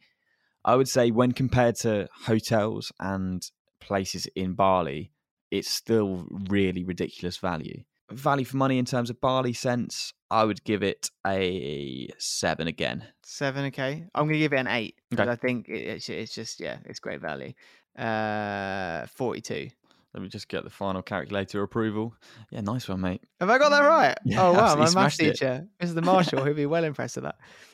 [0.64, 3.44] I would say when compared to hotels and
[3.80, 5.12] places in Bali,
[5.52, 7.84] it's still really ridiculous value.
[8.12, 13.06] Value for money in terms of Bali sense, I would give it a seven again.
[13.24, 14.06] Seven, okay.
[14.16, 15.32] I'm going to give it an eight because Okay.
[15.32, 17.52] I think it's, it's just, yeah, it's great value.
[17.98, 19.70] Uh, 42.
[20.14, 22.16] Let me just get the final calculator approval.
[22.50, 23.22] Yeah, nice one, mate.
[23.40, 24.18] Have I got that right?
[24.26, 25.32] Yeah, oh wow, my absolutely maths smashed it.
[25.34, 26.04] teacher, Mr.
[26.04, 27.26] Marshall, he'll be well impressed with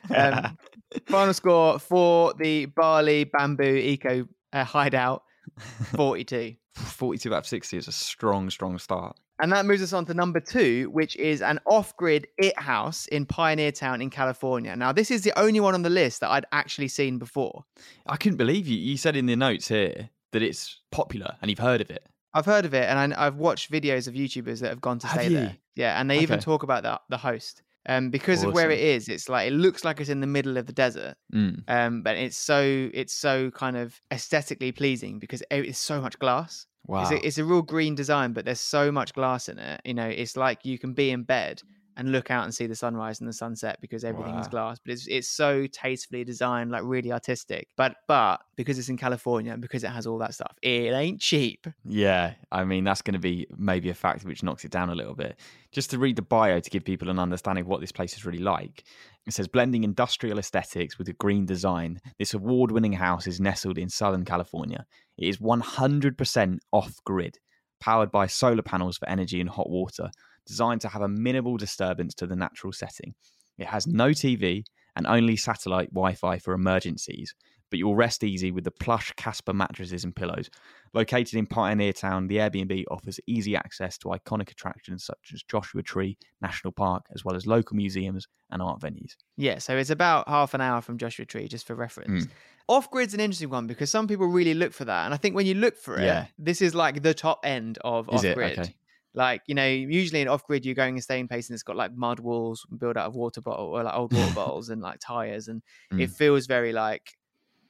[0.10, 0.44] that.
[0.46, 0.58] Um,
[1.06, 5.24] final score for the Bali Bamboo Eco uh, Hideout,
[5.96, 6.56] forty-two.
[6.76, 9.16] 42 out of 60 is a strong, strong start.
[9.40, 13.06] And that moves us on to number two, which is an off grid IT house
[13.08, 14.76] in Pioneer Town in California.
[14.76, 17.64] Now, this is the only one on the list that I'd actually seen before.
[18.08, 18.76] I couldn't believe you.
[18.78, 22.04] You said in the notes here that it's popular and you've heard of it.
[22.34, 25.08] I've heard of it and I, I've watched videos of YouTubers that have gone to
[25.08, 25.36] Have stay you?
[25.38, 25.58] there.
[25.76, 27.62] Yeah, and they even talk about the, the host.
[27.86, 29.10] Um, because of where it is.
[29.10, 31.16] It's like it looks like it's in the middle of the desert.
[31.34, 31.64] Mm.
[31.68, 36.66] Um, but it's so it's so kind of aesthetically pleasing because it's so much glass.
[36.86, 37.02] Wow.
[37.02, 39.82] It's, a, it's a real green design, but there's so much glass in it.
[39.86, 41.62] You know, it's like you can be in bed
[41.98, 44.52] and look out and see the sunrise and the sunset because everything is Wow.
[44.52, 44.80] glass.
[44.84, 47.68] But it's it's so tastefully designed, like really artistic.
[47.76, 51.22] But but because it's in California and because it has all that stuff, it ain't
[51.22, 51.68] cheap.
[51.86, 54.96] Yeah, I mean that's going to be maybe a factor which knocks it down a
[54.96, 55.40] little bit.
[55.72, 58.26] Just to read the bio to give people an understanding of what this place is
[58.26, 58.84] really like.
[59.26, 62.02] It says blending industrial aesthetics with a green design.
[62.20, 64.86] This award-winning house is nestled in Southern California.
[65.18, 67.40] It is 100% off-grid,
[67.80, 70.12] powered by solar panels for energy and hot water,
[70.46, 73.14] designed to have a minimal disturbance to the natural setting.
[73.58, 74.64] It has no TV
[74.96, 77.34] and only satellite Wi-Fi for emergencies,
[77.70, 80.50] but you'll rest easy with the plush Casper mattresses and pillows.
[80.94, 85.82] Located in Pioneer Town, the Airbnb offers easy access to iconic attractions such as Joshua
[85.82, 89.16] Tree National Park, as well as local museums and art venues.
[89.38, 91.80] Yeah, so it's about half an hour from Joshua Tree, just for Mm.
[91.80, 92.28] reference.
[92.68, 95.06] Off grid's an interesting one because some people really look for that.
[95.06, 96.28] And I think when you look for it, Yeah.
[96.38, 98.60] this is like the top end of off grid.
[98.60, 98.76] Okay.
[99.16, 101.76] Like, you know, usually in off grid, you're going and staying place and it's got
[101.76, 105.00] like mud walls built out of water bottle or like old water bottles and like
[105.00, 105.48] tires.
[105.48, 106.16] And it Mm.
[106.16, 107.14] feels very like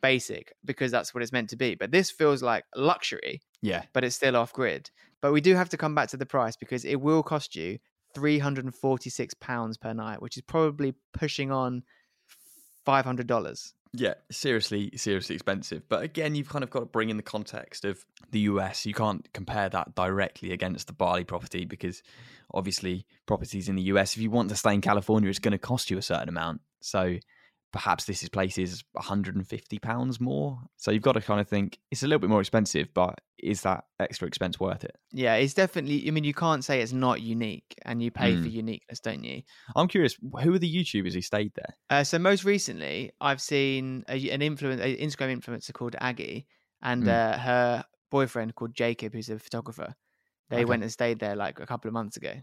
[0.02, 1.76] basic because that's what it's meant to be.
[1.76, 3.84] But this feels like luxury, Yeah.
[3.94, 4.90] but it's still off grid.
[5.22, 7.80] But we do have to come back to the price because it will cost you
[8.16, 11.84] £346 per night, which is probably pushing on
[12.86, 13.74] $500.
[13.96, 15.84] Yeah, seriously, seriously expensive.
[15.88, 18.88] But again, you've kind of got to bring in the context of the US.
[18.88, 22.02] You can't compare that directly against the Bali property because
[22.52, 25.60] obviously, properties in the US, if you want to stay in California, it's going to
[25.60, 26.62] cost you a certain amount.
[26.82, 27.18] So
[27.74, 30.60] perhaps this is places 150 pounds more.
[30.78, 33.62] So you've got to kind of think it's a little bit more expensive, but is
[33.64, 34.96] that extra expense worth it?
[35.12, 36.08] Yeah, it's definitely.
[36.08, 38.54] I mean, you can't say it's not unique, and you pay for Mm.
[38.54, 39.44] uniqueness, don't you?
[39.76, 41.76] I'm curious, who are the YouTubers who stayed there?
[41.90, 46.48] Uh, so most recently, I've seen a, an influence, an Instagram influencer called Aggie,
[46.82, 47.08] and Mm.
[47.08, 49.94] uh, her boyfriend called Jacob, who's a photographer.
[50.50, 50.66] They Okay.
[50.66, 52.34] went and stayed there like a couple of months ago,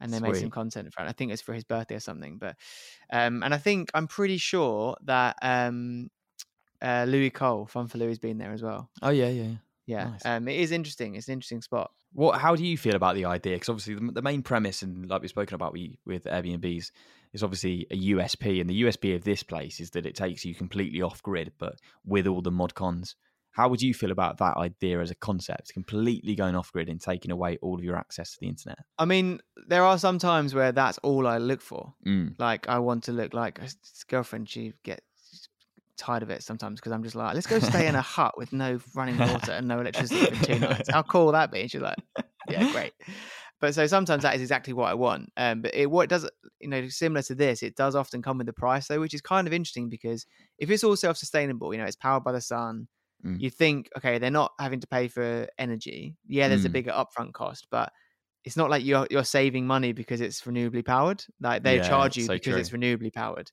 [0.00, 1.08] and they made some content for it.
[1.08, 2.38] I think it's for his birthday or something.
[2.38, 2.56] But
[3.12, 6.10] um, and I think I'm pretty sure that um,
[6.82, 8.90] uh, Louis Cole, Fun for Louis, been there as well.
[9.02, 9.54] Oh yeah, yeah.
[9.86, 10.26] Yeah, Nice.
[10.26, 11.14] um, it is interesting.
[11.14, 11.92] It's an interesting spot.
[12.12, 12.40] What?
[12.40, 13.54] How do you feel about the idea?
[13.54, 16.90] Because obviously, the, the main premise, and like we've spoken about with, with Airbnbs,
[17.32, 20.54] is obviously a USP, and the USP of this place is that it takes you
[20.54, 23.14] completely off grid, but with all the mod cons.
[23.56, 27.00] How would you feel about that idea as a concept, completely going off grid and
[27.00, 28.76] taking away all of your access to the internet?
[28.98, 31.94] I mean, there are some times where that's all I look for.
[32.06, 32.38] Mm.
[32.38, 34.50] Like I want to look like a s- girlfriend.
[34.50, 35.48] She gets
[35.96, 38.52] tired of it sometimes because I'm just like, let's go stay in a hut with
[38.52, 40.90] no running water and no electricity for two nights.
[40.90, 41.62] How cool will that be?
[41.62, 41.96] And she's like,
[42.50, 42.92] yeah, great.
[43.58, 45.32] But so sometimes that is exactly what I want.
[45.38, 46.28] Um, but it what it does,
[46.60, 49.22] you know, similar to this, it does often come with the price though, which is
[49.22, 50.26] kind of interesting because
[50.58, 52.88] if it's all self-sustainable, you know, it's powered by the sun.
[53.24, 53.38] Mm.
[53.38, 56.16] You think, okay, they're not having to pay for energy.
[56.26, 56.70] Yeah, there's a Mm.
[56.70, 57.92] bigger upfront cost, but
[58.44, 61.24] it's not like you're you're saving money because it's renewably powered.
[61.40, 63.50] Like they Yeah, charge you so because it's renewably powered.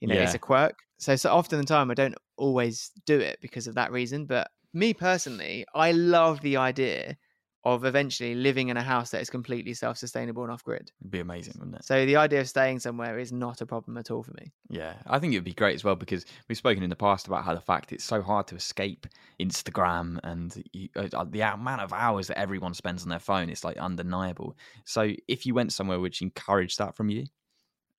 [0.00, 0.78] You know, it's a quirk.
[0.98, 4.26] So so often the time I don't always do it because of that reason.
[4.26, 7.16] But me personally, I love the idea
[7.64, 10.90] of eventually living in a house that is completely self-sustainable and off-grid.
[11.00, 11.84] It'd be amazing, wouldn't it?
[11.84, 14.52] So the idea of staying somewhere is not a problem at all for me.
[14.68, 17.28] Yeah, I think it would be great as well because we've spoken in the past
[17.28, 19.06] about how the fact it's so hard to escape
[19.40, 23.48] Instagram and you, uh, the amount of hours that everyone spends on their phone.
[23.48, 24.56] It's like undeniable.
[24.84, 27.26] So if you went somewhere which encouraged that from you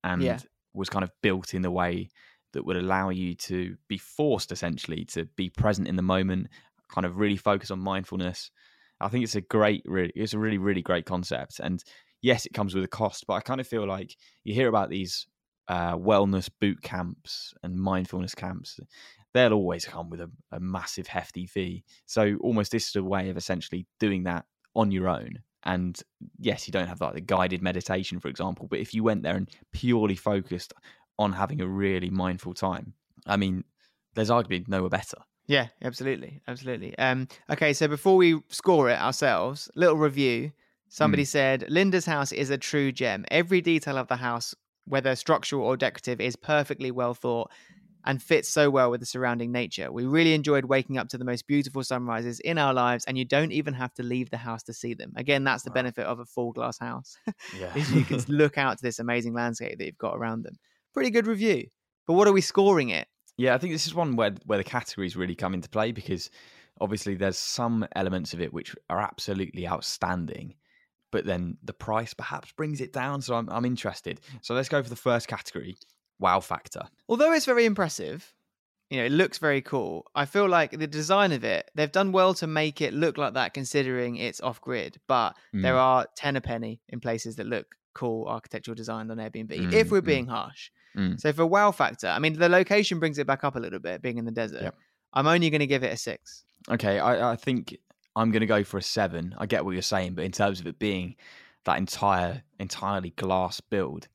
[0.04, 0.40] and Yeah.
[0.74, 2.10] was kind of built in the way
[2.52, 6.50] that would allow you to be forced essentially to be present in the moment,
[6.90, 8.52] kind of really focus on mindfulness.
[9.04, 11.60] I think it's a great, really, it's a really, really great concept.
[11.60, 11.84] And
[12.22, 14.90] yes, it comes with a cost, but I kind of feel like you hear about
[14.90, 15.28] these
[15.68, 18.80] uh, wellness boot camps and mindfulness camps.
[19.34, 21.84] They'll always come with a, a massive, hefty fee.
[22.06, 25.40] So almost this is a way of essentially doing that on your own.
[25.66, 26.00] And
[26.40, 29.36] yes, you don't have like the guided meditation, for example, but if you went there
[29.36, 30.74] and purely focused
[31.18, 32.94] on having a really mindful time,
[33.26, 33.64] I mean,
[34.14, 35.18] there's arguably nowhere better.
[35.48, 36.98] Yeah, absolutely, absolutely.
[36.98, 40.52] Um, okay, so before we score it ourselves, little review.
[40.90, 43.26] Somebody said Linda's house is a true gem.
[43.32, 44.54] Every detail of the house,
[44.86, 47.50] whether structural or decorative, is perfectly well thought
[48.06, 49.92] and fits so well with the surrounding nature.
[49.92, 53.26] We really enjoyed waking up to the most beautiful sunrises in our lives, and you
[53.26, 55.14] don't even have to leave the house to see them.
[55.16, 55.76] Again, that's the Wow.
[55.76, 57.18] benefit of a full glass house.
[57.60, 57.76] Yeah.
[57.76, 60.58] you can look out to this amazing landscape that you've got around them.
[60.94, 61.68] Pretty good review.
[62.06, 63.08] But what are we scoring it?
[63.38, 66.30] Yeah, I think this is one where where the categories really come into play because
[66.82, 70.56] obviously there's some elements of it which are absolutely outstanding,
[71.12, 73.22] but then the price perhaps brings it down.
[73.22, 74.22] So I'm I'm interested.
[74.42, 75.76] So let's go for the first category,
[76.20, 76.84] wow factor.
[77.10, 78.34] Although it's very impressive,
[78.90, 80.06] you know, it looks very cool.
[80.14, 83.34] I feel like the design of it, they've done well to make it look like
[83.34, 85.00] that considering it's off grid.
[85.08, 85.82] But there Mm.
[85.82, 89.92] are 10 a penny in places that look cool architectural design on Airbnb, Mm, if
[89.92, 90.06] we're mm.
[90.06, 90.70] being harsh.
[90.98, 91.20] Mm.
[91.20, 94.02] So for wow factor, I mean, the location brings it back up a little bit,
[94.02, 94.62] being in the desert.
[94.64, 94.76] Yep.
[95.14, 96.44] I'm only going to give it a six.
[96.70, 97.78] Okay, I, I think
[98.16, 99.36] I'm going to go for a seven.
[99.38, 101.16] I get what you're saying, but in terms of it being
[101.66, 104.08] that entire entirely glass build,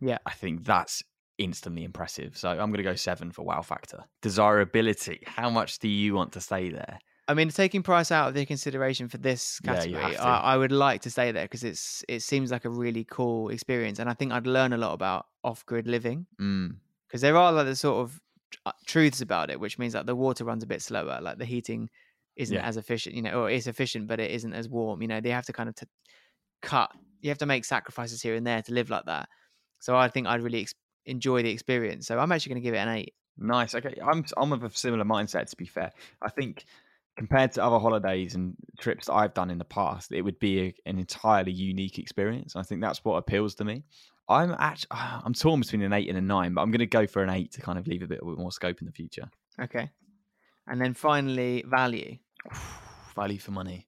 [0.00, 0.18] Yeah.
[0.26, 1.02] I think that's
[1.38, 2.36] instantly impressive.
[2.36, 4.04] So I'm going to go seven for wow factor.
[4.22, 5.20] Desirability.
[5.26, 6.98] How much do you want to stay there?
[7.28, 10.22] I mean, taking price out of the consideration for this category, to.
[10.22, 13.48] I, I would like to stay there because it's it seems like a really cool
[13.48, 17.52] experience, and I think I'd learn a lot about off-grid living Mm, because there are
[17.52, 18.20] like the sort of
[18.86, 21.88] truths about it, which means that the water runs a bit slower, like the heating
[22.36, 22.66] isn't Yeah.
[22.68, 25.00] as efficient, you know, or it's efficient but it isn't as warm.
[25.02, 25.86] You know, they have to kind of t-
[26.62, 26.90] cut.
[27.22, 29.28] You have to make sacrifices here and there to live like that.
[29.80, 30.74] So I think I'd really ex-
[31.06, 32.06] enjoy the experience.
[32.06, 33.14] So I'm actually going to give it an eight.
[33.38, 33.74] nice.
[33.74, 35.48] Okay, I'm I'm of a similar mindset.
[35.50, 36.64] To be fair, I think
[37.16, 40.60] compared to other holidays and trips that I've done in the past, it would be
[40.60, 42.56] a, an entirely unique experience.
[42.56, 43.84] I think that's what appeals to me.
[44.28, 47.06] I'm actually I'm torn between an eight and a nine, but I'm going to go
[47.06, 49.28] for an eight to kind of leave a bit more scope in the future.
[49.60, 49.90] Okay,
[50.66, 52.18] and then finally value.
[53.14, 53.86] Value for money.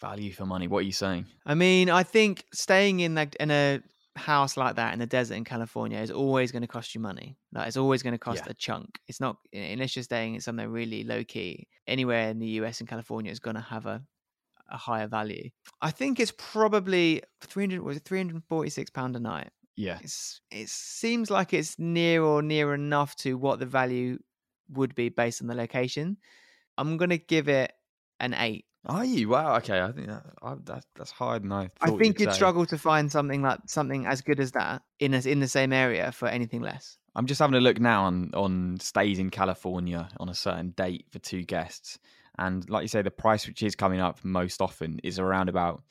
[0.00, 0.66] Value for money.
[0.66, 1.26] What are you saying?
[1.44, 3.80] I mean, I think staying in like in a
[4.16, 7.36] house like that in the desert in California is always going to cost you money.
[7.52, 8.52] Like it's always going to cost Yeah.
[8.52, 8.98] a chunk.
[9.08, 11.68] It's not unless you're staying in something really low key.
[11.86, 14.02] Anywhere in the US and California is going to have a
[14.68, 15.50] a higher value.
[15.80, 19.50] I think it's probably 300 was it 346 pound a night.
[19.76, 19.98] Yeah.
[20.02, 24.18] It's it seems like it's near or near enough to what the value
[24.70, 26.16] would be based on the location.
[26.78, 27.72] I'm going to give it
[28.20, 28.64] an 8.
[28.86, 29.28] Are you?
[29.28, 29.56] Wow.
[29.56, 29.80] Okay.
[29.80, 31.70] I think that, I, that that's higher than I.
[31.80, 32.36] I think you'd say.
[32.36, 35.72] struggle to find something like something as good as that in a, in the same
[35.72, 36.96] area for anything less.
[37.16, 41.06] I'm just having a look now on on stays in California on a certain date
[41.10, 41.98] for two guests,
[42.38, 45.82] and like you say, the price which is coming up most often is around about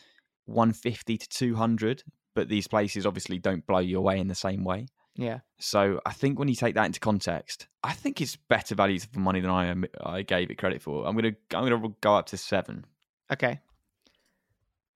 [0.45, 2.03] 150 to 200.
[2.34, 4.88] But these places obviously don't blow you away in the same way.
[5.15, 5.39] Yeah.
[5.60, 9.19] So I think when you take that into context, I think it's better value for
[9.19, 11.08] money than I I gave it credit for.
[11.08, 12.86] I'm gonna I'm gonna go up to seven.
[13.31, 13.60] Okay.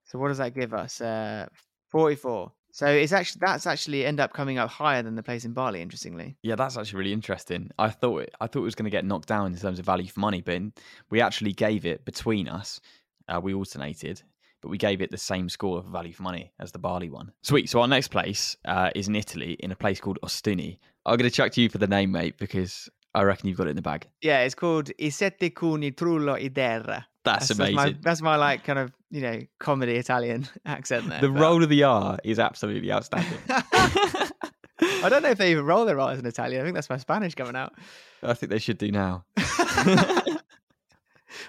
[0.04, 1.00] So what does that give us?
[1.00, 1.46] Uh,
[1.88, 2.52] 44.
[2.72, 5.82] So it's actually that's actually end up coming up higher than the place in Bali.
[5.82, 6.36] Interestingly.
[6.42, 7.70] Yeah, that's actually really interesting.
[7.78, 9.84] I thought it, I thought it was going to get knocked down in terms of
[9.84, 10.72] value for money, but in-
[11.10, 12.80] we actually gave it between us.
[13.28, 14.22] Uh, we alternated,
[14.60, 17.32] but we gave it the same score of value for money as the Bali one.
[17.42, 17.68] Sweet.
[17.68, 20.78] So our next place uh, is in Italy, in a place called Ostuni.
[21.06, 23.66] I'm going to chuck to you for the name, mate, because I reckon you've got
[23.66, 24.08] it in the bag.
[24.20, 27.06] Yeah, it's called I sette cuni trullo i terra.
[27.24, 27.74] That's, That's amazing.
[27.76, 31.20] my that's my like kind of you know comedy Italian accent there.
[31.20, 33.38] the but- roll of the R is absolutely outstanding.
[33.48, 36.62] I don't know if they even roll their R's in Italian.
[36.62, 37.74] I think that's my Spanish coming out.
[38.22, 39.24] I think they should do now.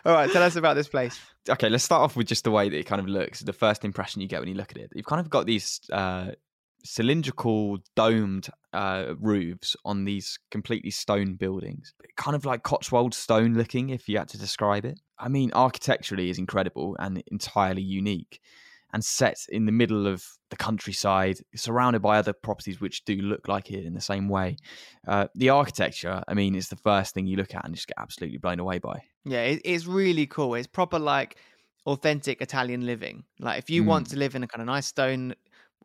[0.06, 1.20] All right, tell us about this place.
[1.50, 3.40] okay, let's start off with just the way that it kind of looks.
[3.42, 5.80] The first impression you get when you look at it, you've kind of got these
[5.92, 6.32] uh,
[6.84, 13.90] cylindrical, domed uh, roofs on these completely stone buildings, kind of like Cotswold stone looking,
[13.90, 15.00] if you had to describe it.
[15.20, 18.40] I mean, architecturally is incredible and entirely unique,
[18.94, 23.48] and set in the middle of the countryside, surrounded by other properties which do look
[23.48, 24.58] like it in the same way.
[25.08, 27.98] Uh, the architecture, I mean, is the first thing you look at and just get
[27.98, 29.02] absolutely blown away by.
[29.24, 30.56] Yeah, it, it's really cool.
[30.56, 31.38] It's proper like
[31.86, 33.24] authentic Italian living.
[33.40, 35.36] Like if you want to live in a kind of nice stone,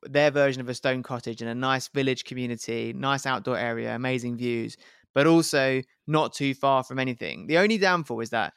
[0.03, 4.37] their version of a stone cottage in a nice village community, nice outdoor area, amazing
[4.37, 4.77] views,
[5.15, 7.47] but also not too far from anything.
[7.47, 8.53] The only downfall is that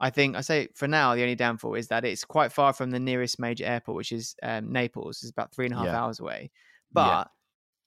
[0.00, 2.90] I think I say for now the only downfall is that it's quite far from
[2.90, 5.22] the nearest major airport, which is um, Naples.
[5.22, 5.94] It's about three and a half Yeah.
[5.94, 6.50] hours away,
[6.92, 7.22] Yeah.
[7.22, 7.30] but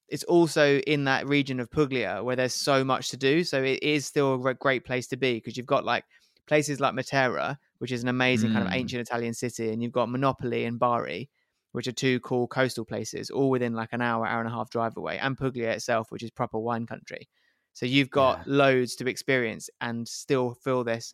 [0.08, 3.44] it's also in that region of Puglia where there's so much to do.
[3.44, 6.06] So it is still a great place to be because you've got like
[6.48, 8.74] places like Matera, which is an amazing kind of Mm.
[8.74, 11.30] ancient Italian city, and you've got Monopoli and Bari,
[11.72, 14.70] which are two cool coastal places, all within like an hour, hour and a half
[14.70, 17.28] drive away, and Puglia itself, which is proper wine country.
[17.74, 18.44] So you've got Yeah.
[18.48, 21.14] loads to experience and still feel this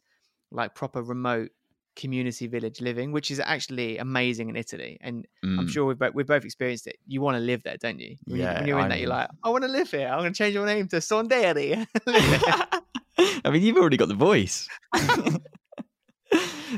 [0.51, 1.49] like proper remote
[1.95, 4.97] community village living, which is actually amazing in Italy.
[5.01, 5.69] And I'm Mm.
[5.69, 6.97] sure we've both, we've both experienced it.
[7.07, 8.15] You want to live there, don't you?
[8.25, 10.07] When, you, Yeah, when you're in I that, you're like, I want to live here.
[10.07, 11.85] I'm going to change your name to Sonderi.
[13.45, 14.67] I mean, you've already got the voice.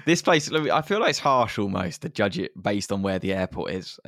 [0.05, 3.33] this place, I feel like it's harsh almost to judge it based on where the
[3.33, 3.99] airport is.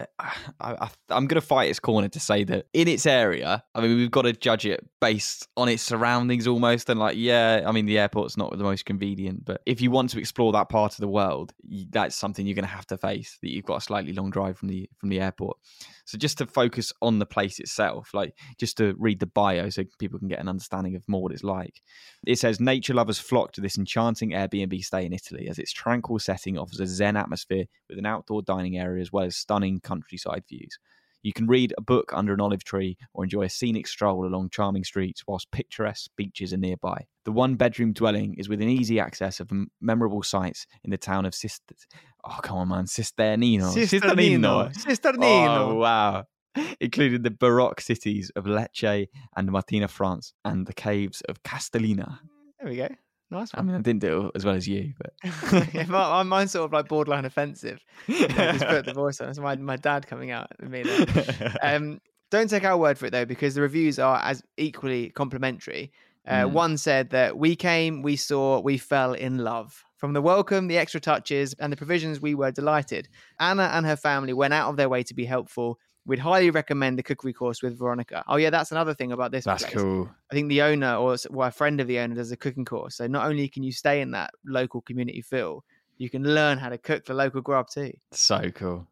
[0.60, 3.98] I, I'm going to fight its corner to say that in its area, I mean,
[3.98, 6.90] we've got to judge it based on its surroundings almost.
[6.90, 10.10] And like, yeah, I mean, the airport's not the most convenient, but if you want
[10.12, 11.54] to explore that part of the world,
[11.90, 13.38] that's something you're going to have to face.
[13.42, 15.58] That you've got a slightly long drive from the from the airport.
[16.06, 19.84] So just to focus on the place itself, like just to read the bio so
[20.00, 21.82] people can get an understanding of more what it's like.
[22.26, 26.20] It says nature lovers flock to this enchanting Airbnb stay in Italy as its tranquil
[26.20, 30.44] setting offers a zen atmosphere with an outdoor dining area as well as stunning countryside
[30.50, 30.78] views.
[31.22, 34.52] You can read a book under an olive tree or enjoy a scenic stroll along
[34.52, 37.08] charming streets whilst picturesque beaches are nearby.
[37.26, 39.50] The one bedroom dwelling is within easy access of
[39.82, 41.76] memorable sites in the town of Sister.
[42.24, 42.86] Oh, come on, man.
[42.86, 43.74] Cisternino.
[43.74, 44.68] Cisternino.
[44.68, 45.78] Oh, Cisternino.
[45.78, 46.26] wow.
[46.80, 52.20] Including the Baroque cities of Lecce and Martina, Franca, and the caves of Castellana.
[52.60, 52.90] There we go.
[53.32, 55.14] Nice I mean, I didn't do it as well as you, but
[55.74, 57.80] yeah, my, mine's sort of like borderline offensive.
[58.08, 59.30] You know, just put the voice on.
[59.30, 61.56] It's my, my dad coming out at me there.
[61.62, 62.02] Um,
[62.32, 65.92] don't take our word for it though, because the reviews are as equally complimentary.
[66.28, 66.52] Uh, Mm.
[66.52, 69.84] One said that we came, we saw, we fell in love.
[69.98, 73.10] From the welcome, the extra touches, and the provisions, we were delighted.
[73.40, 75.80] Anna and her family went out of their way to be helpful.
[76.10, 78.24] We'd highly recommend the cookery course with Veronica.
[78.28, 79.46] Oh yeah, that's another thing about this.
[79.46, 79.76] That's place.
[79.76, 80.10] cool.
[80.32, 82.96] I think the owner or well, a friend of the owner does a cooking course.
[82.96, 85.64] So not only can you stay in that local community feel,
[85.98, 87.94] you can learn how to cook the local grub too.
[88.12, 88.88] So cool.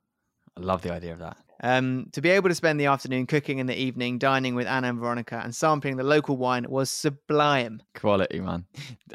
[0.55, 1.37] I love the idea of that.
[1.63, 4.89] Um, to be able to spend the afternoon cooking in the evening, dining with Anna
[4.89, 7.81] and Veronica, and sampling the local wine was sublime.
[7.95, 8.65] Quality, man.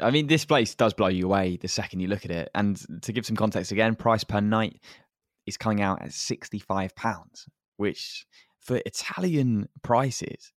[0.01, 2.49] I mean, this place does blow you away the second you look at it.
[2.53, 4.81] And to give some context again, price per night
[5.45, 7.47] is coming out at £65,
[7.83, 8.25] which
[8.59, 10.51] for Italian prices,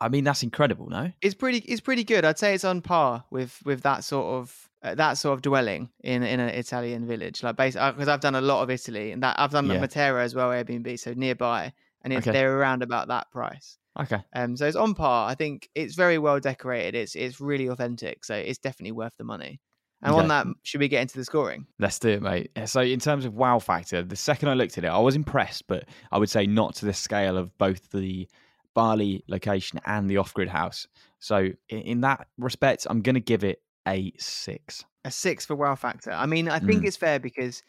[0.00, 1.10] I mean, that's incredible, no?
[1.22, 1.58] It's pretty.
[1.72, 2.24] It's pretty good.
[2.24, 5.88] I'd say it's on par with with that sort of uh, that sort of dwelling
[6.04, 7.42] in in an Italian village.
[7.42, 9.80] Like basically, because I've done a lot of Italy, and that I've done Yeah.
[9.80, 11.72] Matera as well, Airbnb, so nearby,
[12.02, 12.32] and it's, Okay.
[12.36, 13.78] they're around about that price.
[13.98, 14.22] Okay.
[14.34, 15.30] Um, so it's on par.
[15.30, 16.94] I think it's very well decorated.
[16.94, 18.24] It's it's really authentic.
[18.26, 19.60] So it's definitely worth the money.
[20.02, 21.66] And on that, should we get into the scoring?
[21.78, 22.50] Let's do it, mate.
[22.66, 25.66] So, in terms of wow factor, the second I looked at it, I was impressed,
[25.66, 28.28] but I would say not to the scale of both the
[28.74, 30.86] Bali location and the off grid house.
[31.18, 34.84] So, in that respect, I'm going to give it a six.
[35.04, 36.10] A six for wow factor.
[36.10, 36.88] I mean, I think Mm.
[36.88, 37.62] it's fair because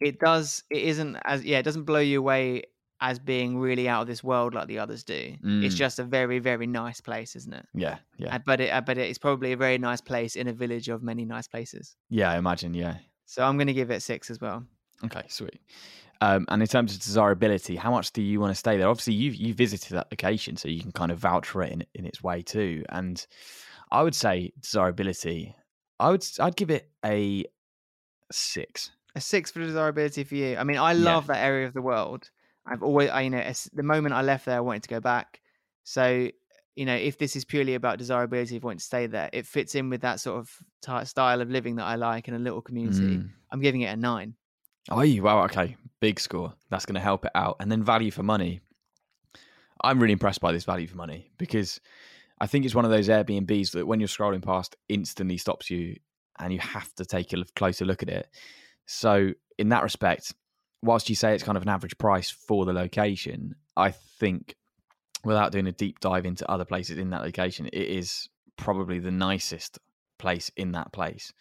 [0.00, 0.64] it does.
[0.70, 1.58] It isn't as yeah.
[1.58, 2.64] It doesn't blow you away
[3.02, 5.36] as being really out of this world like the others do.
[5.42, 5.78] It's Mm.
[5.78, 7.66] just a very very nice place, isn't it?
[7.74, 7.98] Yeah.
[8.18, 8.38] Yeah.
[8.44, 11.48] But it but it's probably a very nice place in a village of many nice
[11.48, 11.96] places.
[12.10, 12.74] Yeah, I imagine.
[12.74, 12.98] Yeah.
[13.24, 14.64] So I'm going to give it six as well.
[15.04, 15.60] Okay, sweet.
[16.20, 18.88] Um, and in terms of desirability, how much do you want to stay there?
[18.88, 21.84] Obviously, you you visited that location, so you can kind of vouch for it in,
[21.94, 22.84] in its way too.
[22.90, 23.24] And
[23.90, 25.56] I would say desirability,
[25.98, 27.44] I would I'd give it a
[28.30, 28.90] six.
[29.16, 30.56] a six for desirability for you.
[30.56, 31.04] I mean, I Yeah.
[31.04, 32.30] love that area of the world.
[32.70, 35.40] I've always, I, you know, the moment I left there, I wanted to go back.
[35.82, 36.30] So,
[36.76, 39.46] you know, if this is purely about desirability, if I want to stay there, it
[39.46, 40.50] fits in with that sort of
[40.80, 43.16] ty style of living that I like in a little community.
[43.16, 43.30] Mm.
[43.50, 44.34] I'm giving it a nine.
[44.88, 46.54] Oh, you wow, okay, big score.
[46.70, 47.56] That's going to help it out.
[47.60, 48.60] And then value for money.
[49.82, 51.80] I'm really impressed by this value for money because
[52.40, 55.96] I think it's one of those Airbnbs that when you're scrolling past, instantly stops you,
[56.38, 58.28] and you have to take a closer look at it.
[58.86, 60.34] So, in that respect,
[60.82, 64.54] whilst you say it's kind of an average price for the location, I think
[65.24, 69.10] without doing a deep dive into other places in that location, it is probably the
[69.10, 69.78] nicest
[70.18, 71.32] place in that place.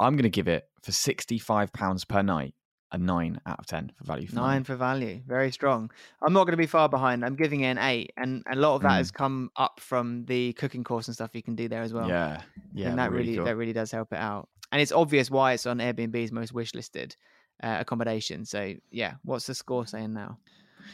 [0.00, 2.54] I'm going to give it for £65 per night
[2.92, 4.46] a nine out of 10 for value for money.
[4.54, 5.20] Nine for value.
[5.26, 5.90] Very strong.
[6.22, 7.24] I'm not going to be far behind.
[7.24, 8.12] I'm giving it an eight.
[8.16, 8.96] And a lot of that Mm.
[8.98, 12.08] has come up from the cooking course and stuff you can do there as well.
[12.08, 13.46] Yeah, yeah, and that really, cool.
[13.46, 14.48] that really does help it out.
[14.70, 17.16] And it's obvious why it's on Airbnb's most wish listed
[17.64, 18.44] uh, accommodation.
[18.44, 20.38] So yeah, what's the score saying now?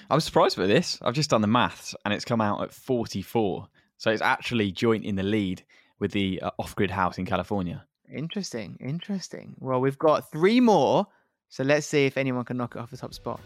[0.08, 0.98] I'm surprised by this.
[1.02, 3.66] I've just done the maths and it's come out at 44.
[3.98, 5.62] So it's actually joint in the lead
[5.98, 7.84] with the uh, off-grid house in California.
[8.10, 9.54] Interesting, interesting.
[9.58, 11.06] Well, we've got three more,
[11.48, 13.40] so let's see if anyone can knock it off the top spot.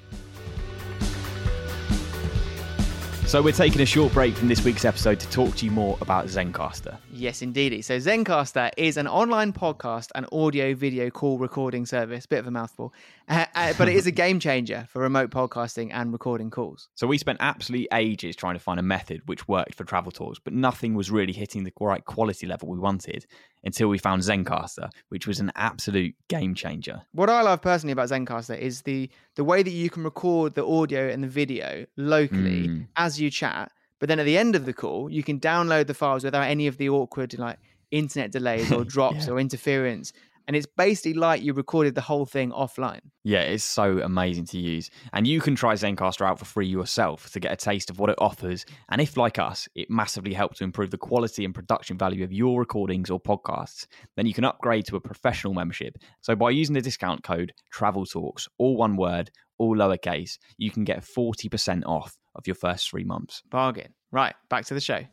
[3.34, 5.98] So we're taking a short break from this week's episode to talk to you more
[6.00, 6.98] about Zencastr.
[7.12, 7.82] Yes, indeedy.
[7.82, 12.26] So Zencastr is an online podcast and audio video call recording service.
[12.26, 12.94] Bit of a mouthful,
[13.28, 16.88] uh, uh, but it is a game changer for remote podcasting and recording calls.
[16.96, 20.38] So we spent absolutely ages trying to find a method which worked for travel talks,
[20.38, 23.26] but nothing was really hitting the right quality level we wanted
[23.64, 27.02] until we found Zencastr, which was an absolute game changer.
[27.12, 30.66] What I love personally about Zencastr is the the way that you can record the
[30.66, 32.86] audio and the video locally Mm.
[32.96, 35.94] as you chat, but then at the end of the call, you can download the
[35.94, 37.58] files without any of the awkward like
[37.90, 39.32] internet delays or drops Yeah.
[39.32, 40.12] or interference.
[40.46, 43.00] And it's basically like you recorded the whole thing offline.
[43.22, 44.90] Yeah, it's so amazing to use.
[45.12, 48.10] And you can try Zencastr out for free yourself to get a taste of what
[48.10, 48.66] it offers.
[48.90, 52.32] And if, like us, it massively helps to improve the quality and production value of
[52.32, 53.86] your recordings or podcasts,
[54.16, 55.96] then you can upgrade to a professional membership.
[56.20, 60.84] So by using the discount code Travel Talks, all one word, all lowercase, you can
[60.84, 63.42] get 40% off of your first three months.
[63.50, 63.94] Bargain.
[64.10, 65.04] Right, back to the show.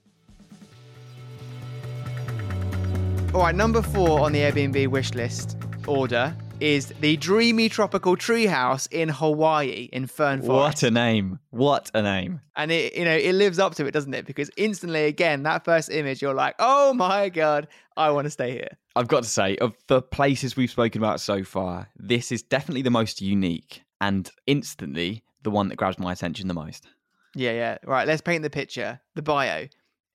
[3.34, 5.58] All right, number four on the Airbnb wish list
[5.88, 10.50] order is the dreamy tropical treehouse in Hawaii in Fern Forest.
[10.50, 11.40] What a name!
[11.50, 12.42] What a name!
[12.58, 15.64] and it you know it lives up to it doesn't it because instantly again that
[15.64, 19.30] first image you're like oh my god i want to stay here I've got to
[19.30, 23.84] say, of the places we've spoken about so far, this is definitely the most unique
[24.02, 26.90] and instantly the one that grabs my attention the most.
[27.34, 29.68] yeah yeah right let's paint the picture the bio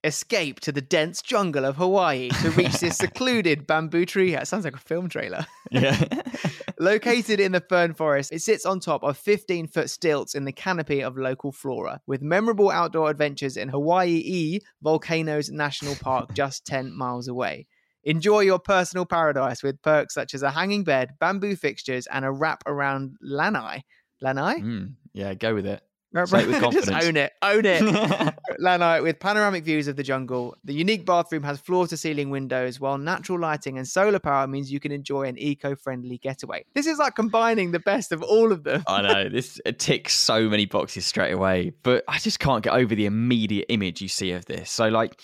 [0.06, 4.74] escape to the dense jungle of hawaii to reach this secluded bamboo treehouse sounds like
[4.74, 6.02] a film trailer Yeah.
[6.78, 10.52] Located in the fern forest, it sits on top of 15 foot stilts in the
[10.52, 16.66] canopy of local flora, with memorable outdoor adventures in Hawaii E Volcanoes National Park just
[16.66, 17.66] 10 miles away.
[18.04, 22.30] Enjoy your personal paradise with perks such as a hanging bed, bamboo fixtures, and a
[22.30, 23.82] wrap around lanai.
[24.20, 24.56] Lanai?
[24.56, 25.82] Mm, yeah, go with it.
[26.24, 27.32] Say it with Just own it.
[27.42, 28.34] Own it.
[28.58, 30.56] Lanai with panoramic views of the jungle.
[30.64, 34.72] The unique bathroom has floor to ceiling windows, while natural lighting and solar power means
[34.72, 36.64] you can enjoy an eco friendly getaway.
[36.74, 38.82] This is like combining the best of all of them.
[38.86, 42.94] I know this ticks so many boxes straight away, but I just can't get over
[42.94, 44.70] the immediate image you see of this.
[44.70, 45.20] So, like,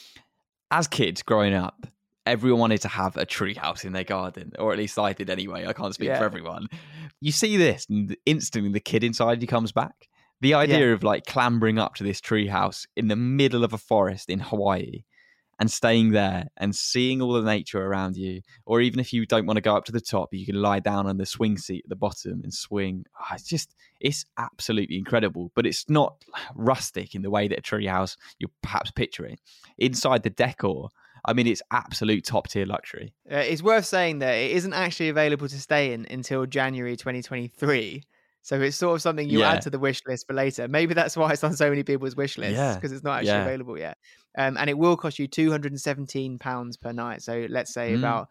[0.71, 1.87] as kids growing up,
[2.27, 5.29] everyone wanted to have a tree house in their garden, or at least I did
[5.31, 5.67] anyway.
[5.67, 6.19] I can't speak Yeah.
[6.19, 6.69] for everyone.
[7.21, 10.09] You see this, and instantly the kid inside you comes back.
[10.43, 13.79] The idea of like clambering up to this tree house in the middle of a
[13.79, 15.05] forest in Hawaii
[15.61, 19.47] and staying there and seeing all the nature around you, or even if you don't
[19.47, 21.85] want to go up to the top, you can lie down on the swing seat
[21.85, 23.05] at the bottom and swing.
[23.21, 25.53] Ah, it's just, it's absolutely incredible.
[25.55, 26.25] But it's not
[26.57, 29.39] rustic in the way that a treehouse you perhaps picture it.
[29.79, 30.89] Inside the decor,
[31.25, 33.15] I mean, it's absolute top tier luxury.
[33.31, 38.03] Uh, it's worth saying that it isn't actually available to stay in until January 2023.
[38.45, 39.53] So it's sort of something you Yeah.
[39.53, 40.67] add to the wish list for later.
[40.69, 43.29] Maybe that's why it's on so many people's wish lists Yeah, because it's not actually
[43.29, 43.45] yeah.
[43.45, 43.99] available yet.
[44.37, 47.23] Um, and it will cost you 217 pounds per night.
[47.23, 47.99] So let's say Mm.
[47.99, 48.29] about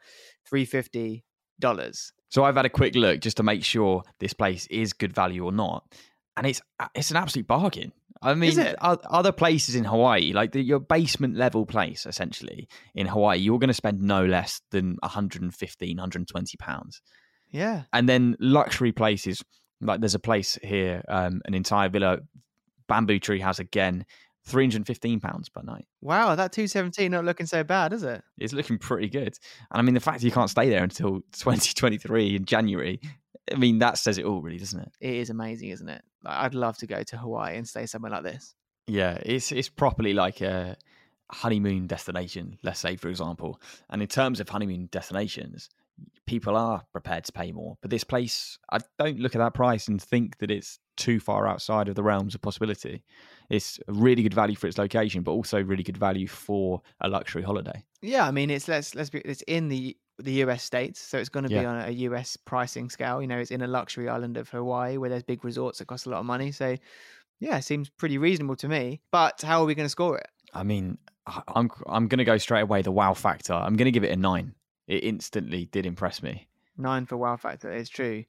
[0.49, 1.24] 350
[1.59, 2.12] dollars.
[2.30, 5.45] So I've had a quick look just to make sure this place is good value
[5.45, 5.84] or not,
[6.36, 6.62] and it's
[6.95, 7.91] it's an absolute bargain.
[8.24, 13.39] I mean, other places in Hawaii, like the, your basement level place, essentially in Hawaii,
[13.39, 17.01] you're going to spend no less than 115, 120 pounds.
[17.49, 17.84] Yeah.
[17.91, 19.43] And then luxury places,
[19.82, 22.19] like there's a place here, um, an entire villa,
[22.88, 24.05] bamboo tree house again,
[24.45, 25.86] 315 pounds per night.
[26.01, 28.23] Wow, that 217 not looking so bad, is it?
[28.38, 29.36] It's looking pretty good.
[29.71, 32.99] And I mean, the fact you can't stay there until 2023 in January,
[33.51, 34.91] I mean, that says it all, really, doesn't it?
[34.99, 36.01] It is amazing, isn't it?
[36.25, 38.55] I'd love to go to Hawaii and stay somewhere like this.
[38.88, 40.75] Yeah, it's it's properly like a
[41.32, 43.61] honeymoon destination, let's say, for example.
[43.89, 45.69] And in terms of honeymoon destinations,
[46.28, 47.78] people are prepared to pay more.
[47.82, 51.48] But this place, I don't look at that price and think that it's too far
[51.48, 53.04] outside of the realms of possibility.
[53.50, 57.10] It's a really good value for its location, but also really good value for a
[57.10, 57.84] luxury holiday.
[58.02, 61.30] Yeah, I mean it's let's let's be it's in the the US states, so it's
[61.30, 63.22] going to be on a US pricing scale.
[63.22, 66.06] You know, it's in a luxury island of Hawaii where there's big resorts that cost
[66.06, 66.52] a lot of money.
[66.52, 66.78] So,
[67.39, 69.02] yeah, it seems pretty reasonable to me.
[69.12, 70.28] But how are we going to score it?
[70.54, 73.54] I mean, I'm I'm going to go straight away the wow factor.
[73.54, 74.54] I'm going to give it a nine.
[74.92, 76.48] It instantly did impress me.
[76.78, 77.72] Nine for wow factor.
[77.72, 78.26] It's true.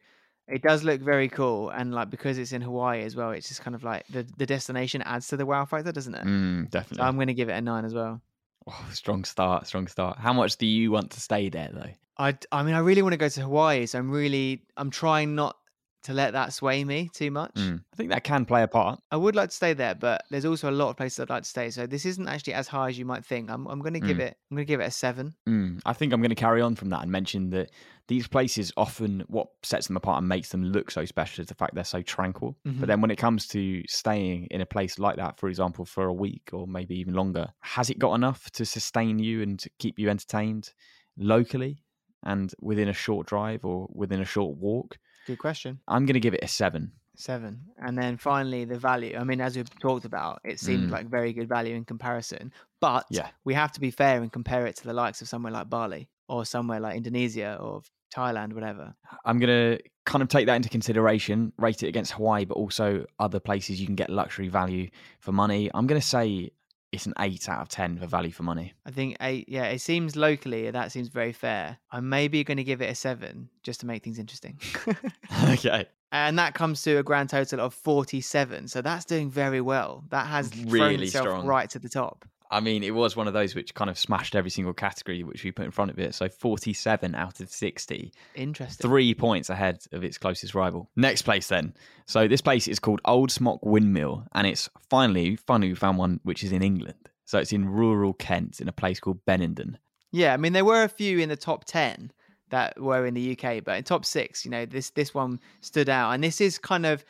[0.46, 3.62] It does look very cool, and like because it's in Hawaii as well, it's just
[3.62, 6.24] kind of like the the destination adds to the wow factor, doesn't it?
[6.24, 7.04] Mm, So definitely.
[7.06, 8.20] I'm going to give it a nine as well.
[8.68, 10.18] Oh, strong start, strong start.
[10.18, 11.90] How much do you want to stay there though?
[12.16, 15.34] I I mean I really want to go to Hawaii, so I'm really I'm trying
[15.34, 15.56] not
[16.04, 17.54] to let that sway me too much.
[17.54, 17.82] Mm.
[17.92, 19.00] I think that can play a part.
[19.10, 21.44] I would like to stay there, but there's also a lot of places I'd like
[21.44, 21.70] to stay.
[21.70, 23.50] So this isn't actually as high as you might think.
[23.50, 24.20] I'm I'm going to give Mm.
[24.28, 25.34] it I'm going to give it a seven.
[25.48, 27.70] Mm, I think I'm going to carry on from that and mention that
[28.08, 31.54] these places often what sets them apart and makes them look so special is the
[31.54, 32.58] fact they're so tranquil.
[32.66, 32.80] Mhm.
[32.80, 36.06] But then when it comes to staying in a place like that, for example, for
[36.06, 39.70] a week or maybe even longer, has it got enough to sustain you and to
[39.78, 40.72] keep you entertained
[41.16, 41.84] locally
[42.24, 44.98] and within a short drive or within a short walk?
[45.26, 45.80] Good question.
[45.88, 46.92] I'm going to give it a seven.
[47.16, 47.60] Seven.
[47.78, 49.16] And then finally, the value.
[49.18, 50.92] I mean, as we've talked about, it seemed Mm.
[50.92, 52.52] like very good value in comparison.
[52.80, 53.28] But Yeah.
[53.44, 56.08] we have to be fair and compare it to the likes of somewhere like Bali
[56.28, 57.82] or somewhere like Indonesia or
[58.16, 58.94] Thailand, whatever.
[59.24, 63.04] I'm going to kind of take that into consideration, rate it against Hawaii, but also
[63.18, 64.88] other places you can get luxury value
[65.20, 65.70] for money.
[65.74, 66.50] I'm going to say
[66.92, 68.74] it's an eight out of 10 for value for money.
[68.86, 69.48] I think eight.
[69.48, 71.78] Yeah, it seems locally that seems very fair.
[71.90, 74.60] I'm maybe going to give it a seven just to make things interesting.
[75.48, 75.86] okay.
[76.12, 78.68] and that comes to a grand total of 47.
[78.68, 80.04] So that's doing very well.
[80.10, 81.46] That has thrown Really itself strong.
[81.46, 82.26] right to the top.
[82.52, 85.42] I mean, it was one of those which kind of smashed every single category which
[85.42, 86.14] we put in front of it.
[86.14, 88.88] So 47 out of 60, Interesting.
[88.88, 90.90] three points ahead of its closest rival.
[90.94, 91.72] Next place then.
[92.06, 96.20] So this place is called Old Smock Windmill, and it's finally, finally we found one
[96.24, 97.08] which is in England.
[97.24, 99.76] So it's in rural Kent in a place called Benenden.
[100.10, 102.12] Yeah, I mean there were a few in the top ten
[102.50, 105.88] that were in the UK, but in top six, you know, this this one stood
[105.88, 107.02] out, and this is kind of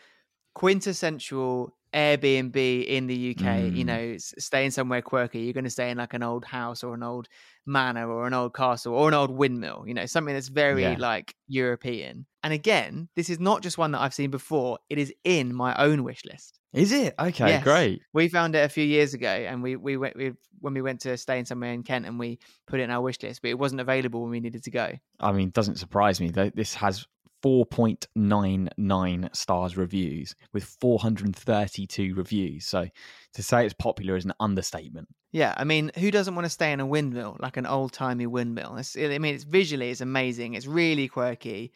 [0.55, 3.69] quintessential Airbnb in the UK.
[3.69, 3.87] You Mm.
[3.87, 5.41] know, staying somewhere quirky.
[5.41, 7.29] You're going to stay in like an old house or an old
[7.67, 9.85] manor or an old castle or an old windmill.
[9.87, 10.97] You know, something that's very Yeah.
[10.99, 12.27] like European.
[12.43, 14.79] And again, this is not just one that I've seen before.
[14.91, 16.59] It is in my own wish list.
[16.73, 17.15] Is it?
[17.19, 17.63] Okay, Yes.
[17.63, 18.01] great.
[18.15, 21.01] We found it a few years ago, and we we went we, when we went
[21.03, 23.51] to stay in somewhere in Kent, and we put it in our wish list, but
[23.51, 24.93] it wasn't available when we needed to go.
[25.21, 26.31] I mean, doesn't surprise me.
[26.31, 27.07] Th- This has
[27.43, 32.65] 4.99 stars reviews with 432 reviews.
[32.67, 32.87] So
[33.35, 35.09] to say it's popular is an understatement.
[35.33, 38.27] Yeah, I mean, who doesn't want to stay in a windmill, like an old timey
[38.27, 38.77] windmill?
[38.77, 40.55] It's, I mean, it's visually it's amazing.
[40.55, 41.73] It's really quirky.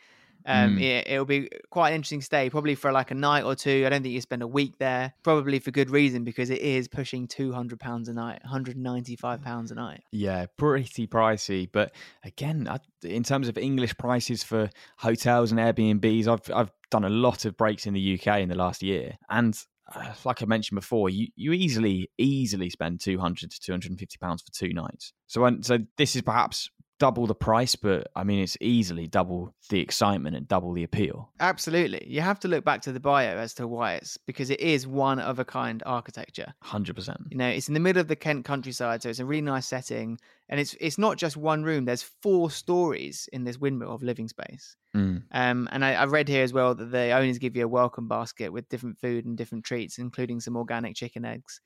[0.47, 0.83] Um, Mm.
[0.83, 3.85] it, it'll be quite an interesting stay, probably for like a night or two.
[3.85, 6.87] I don't think you spend a week there, probably for good reason because it is
[6.89, 10.03] pushing two hundred pounds a night, one hundred ninety-five pounds a night.
[10.13, 11.69] Yeah, pretty pricey.
[11.71, 11.93] But
[12.25, 17.11] again, I, in terms of English prices for hotels and Airbnbs, I've I've done a
[17.11, 19.59] lot of breaks in the UK in the last year, and
[19.95, 23.91] uh, like I mentioned before, you you easily easily spend two hundred to two hundred
[23.91, 25.13] and fifty pounds for two nights.
[25.27, 29.81] So so this is perhaps double the price, but I mean it's easily double the
[29.81, 31.31] excitement and double the appeal.
[31.41, 34.61] Absolutely, you have to look back to the bio as to why it's because it
[34.61, 36.55] is one of a kind architecture.
[36.63, 37.21] Hundred percent.
[37.31, 39.67] You know, it's in the middle of the Kent countryside, so it's a really nice
[39.67, 40.19] setting,
[40.49, 41.85] and it's it's not just one room.
[41.85, 44.77] There's four stories in this windmill of living space.
[44.95, 45.23] Mm.
[45.33, 48.09] Um, and I, I read here as well that the owners give you a welcome
[48.09, 51.61] basket with different food and different treats, including some organic chicken eggs.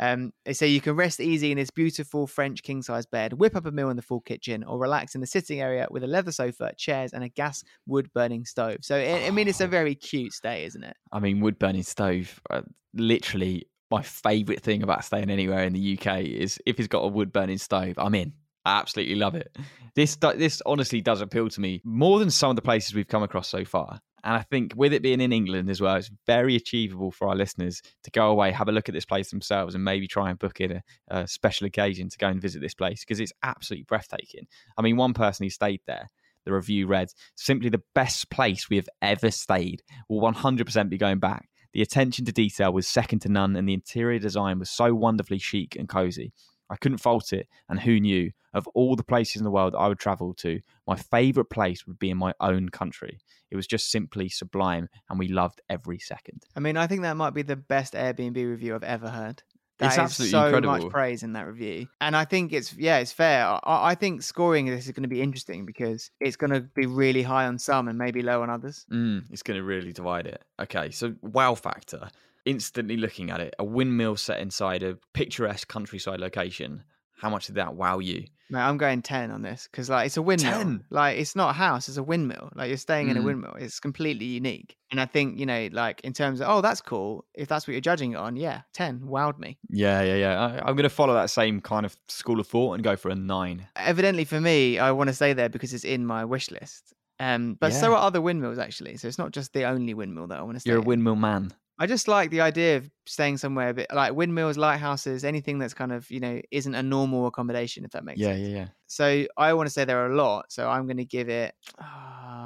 [0.00, 3.54] Um, they say you can rest easy in this beautiful French king size bed, whip
[3.54, 6.06] up a meal in the full kitchen, or relax in the sitting area with a
[6.06, 8.78] leather sofa, chairs, and a gas wood burning stove.
[8.80, 10.96] So, I, I mean, it's a very cute stay, isn't it?
[11.12, 12.40] I mean, wood burning stove.
[12.48, 12.62] Uh,
[12.94, 17.08] literally, my favourite thing about staying anywhere in the UK is if it's got a
[17.08, 17.94] wood burning stove.
[17.98, 18.32] I'm in.
[18.64, 19.56] I absolutely love it.
[19.96, 23.22] This this honestly does appeal to me more than some of the places we've come
[23.22, 24.00] across so far.
[24.24, 27.34] And I think with it being in England as well, it's very achievable for our
[27.34, 30.38] listeners to go away, have a look at this place themselves, and maybe try and
[30.38, 33.84] book in a, a special occasion to go and visit this place because it's absolutely
[33.84, 34.46] breathtaking.
[34.76, 36.10] I mean, one person who stayed there,
[36.44, 39.82] the review read, simply the best place we have ever stayed.
[40.08, 41.48] Will 100% be going back.
[41.72, 45.38] The attention to detail was second to none, and the interior design was so wonderfully
[45.38, 46.32] chic and cozy.
[46.70, 48.30] I couldn't fault it, and who knew?
[48.52, 51.98] Of all the places in the world I would travel to, my favourite place would
[51.98, 53.20] be in my own country.
[53.50, 56.44] It was just simply sublime, and we loved every second.
[56.56, 59.42] I mean, I think that might be the best Airbnb review I've ever heard.
[59.82, 60.78] It's absolutely so incredible.
[60.78, 63.46] much praise in that review, and I think it's yeah, it's fair.
[63.46, 66.86] I, I think scoring this is going to be interesting because it's going to be
[66.86, 68.84] really high on some and maybe low on others.
[68.92, 70.44] Mm, it's going to really divide it.
[70.60, 72.10] Okay, so wow factor.
[72.44, 76.84] Instantly looking at it, a windmill set inside a picturesque countryside location.
[77.18, 78.24] How much did that wow you?
[78.48, 80.52] Mate, I'm going ten on this because like it's a windmill.
[80.52, 80.84] 10?
[80.90, 82.50] Like it's not a house, it's a windmill.
[82.56, 83.24] Like you're staying in a Mm.
[83.24, 83.54] windmill.
[83.60, 84.74] It's completely unique.
[84.90, 87.24] And I think you know, like in terms of oh, that's cool.
[87.34, 89.58] If that's what you're judging it on, yeah, ten wowed me.
[89.68, 90.40] Yeah, yeah, yeah.
[90.40, 93.10] I, I'm going to follow that same kind of school of thought and go for
[93.10, 93.68] a nine.
[93.76, 96.94] Evidently for me, I want to stay there because it's in my wish list.
[97.20, 97.96] Um, but so Yeah.
[97.98, 98.96] are other windmills actually.
[98.96, 100.70] So it's not just the only windmill that I want to stay.
[100.70, 100.86] You're a in.
[100.88, 101.52] windmill man.
[101.80, 105.72] I just like the idea of staying somewhere a bit like windmills, lighthouses, anything that's
[105.74, 108.40] kind of you know isn't a normal accommodation, if that makes Yeah, sense.
[108.40, 108.56] yeah, yeah.
[108.56, 108.66] yeah.
[108.86, 110.52] So I want to say there are a lot.
[110.52, 111.54] So I'm going to give it.
[111.80, 111.84] Uh,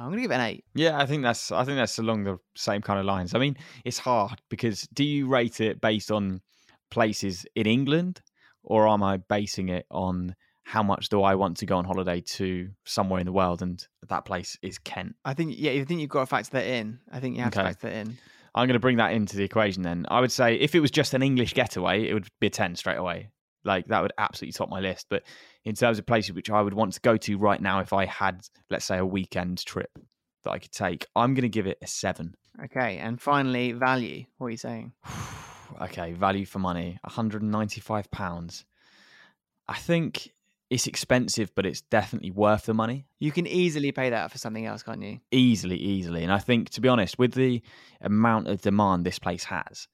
[0.05, 0.63] I'm going to give it an eight.
[0.73, 3.35] Yeah, I think that's I think that's along the same kind of lines.
[3.35, 6.41] I mean, it's hard because do you rate it based on
[6.91, 8.21] places in England
[8.63, 12.21] or am I basing it on how much do I want to go on holiday
[12.21, 15.15] to somewhere in the world and that place is Kent?
[15.25, 16.99] I think yeah, I think you've got to factor that in.
[17.11, 17.61] I think you have Okay.
[17.61, 18.17] to factor that in.
[18.55, 20.05] I'm going to bring that into the equation then.
[20.09, 22.75] I would say if it was just an English getaway, it would be a 10
[22.77, 23.29] straight away.
[23.65, 25.07] Like that would absolutely top my list.
[25.09, 25.23] But
[25.65, 28.05] in terms of places which I would want to go to right now, if I
[28.05, 29.89] had, let's say, a weekend trip
[30.43, 32.35] that I could take, I'm going to give it a seven.
[32.63, 34.23] Okay, and finally, value.
[34.37, 34.93] What are you saying?
[35.81, 38.63] okay, value for money, 195 pounds.
[39.67, 40.31] I think
[40.69, 43.05] it's expensive, but it's definitely worth the money.
[43.19, 45.19] You can easily pay that for something else, can't you?
[45.31, 46.23] Easily, easily.
[46.23, 47.61] And I think, to be honest, with the
[48.01, 49.87] amount of demand this place has,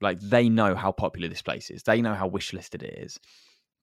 [0.00, 1.82] like they know how popular this place is.
[1.82, 3.18] They know how wish listed it is.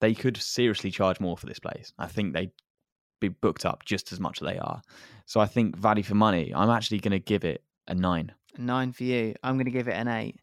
[0.02, 1.92] They could seriously charge more for this place.
[1.98, 2.52] I think they'd
[3.20, 4.82] be booked up just as much as they are.
[5.26, 8.32] So I think value for money, I'm actually going to give it a nine.
[8.56, 9.36] A nine for you.
[9.44, 10.38] I'm going to give it an eight.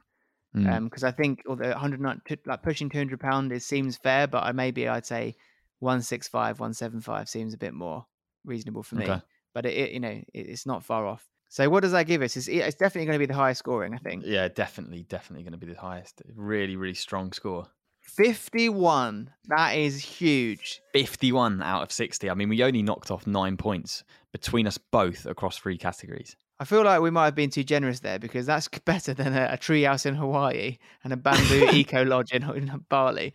[0.55, 0.73] Mm.
[0.73, 2.01] Um, because I think although 100
[2.47, 5.35] like pushing 200 pound it seems fair, but I maybe I'd say
[5.81, 8.07] 165, 175 seems a bit more
[8.45, 9.05] reasonable for me.
[9.05, 9.21] Okay.
[9.55, 11.27] But it, it you know it, it's not far off.
[11.49, 12.37] So what does that give us?
[12.37, 14.25] It's, it's definitely going to be the highest scoring, I think.
[14.27, 16.21] yeah, definitely, definitely going to be the highest.
[16.35, 17.69] Really, really strong score.
[18.03, 19.31] 51.
[19.47, 20.81] That is huge.
[20.93, 22.31] 51 out of 60.
[22.31, 26.37] I mean, we only knocked off nine points between us both across three categories.
[26.59, 29.51] I feel like we might have been too generous there because that's better than a,
[29.53, 33.35] a treehouse in Hawaii and a bamboo eco lodge in, in Bali.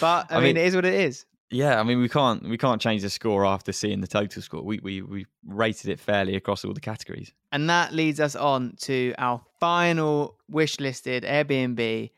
[0.00, 1.24] But I, I mean, mean- it is what it is.
[1.50, 4.62] Yeah, I mean, we can't we can't change the score after seeing the total score.
[4.62, 7.32] We we we rated it fairly across all the categories.
[7.52, 12.10] And that leads us on to our final wish listed Airbnb.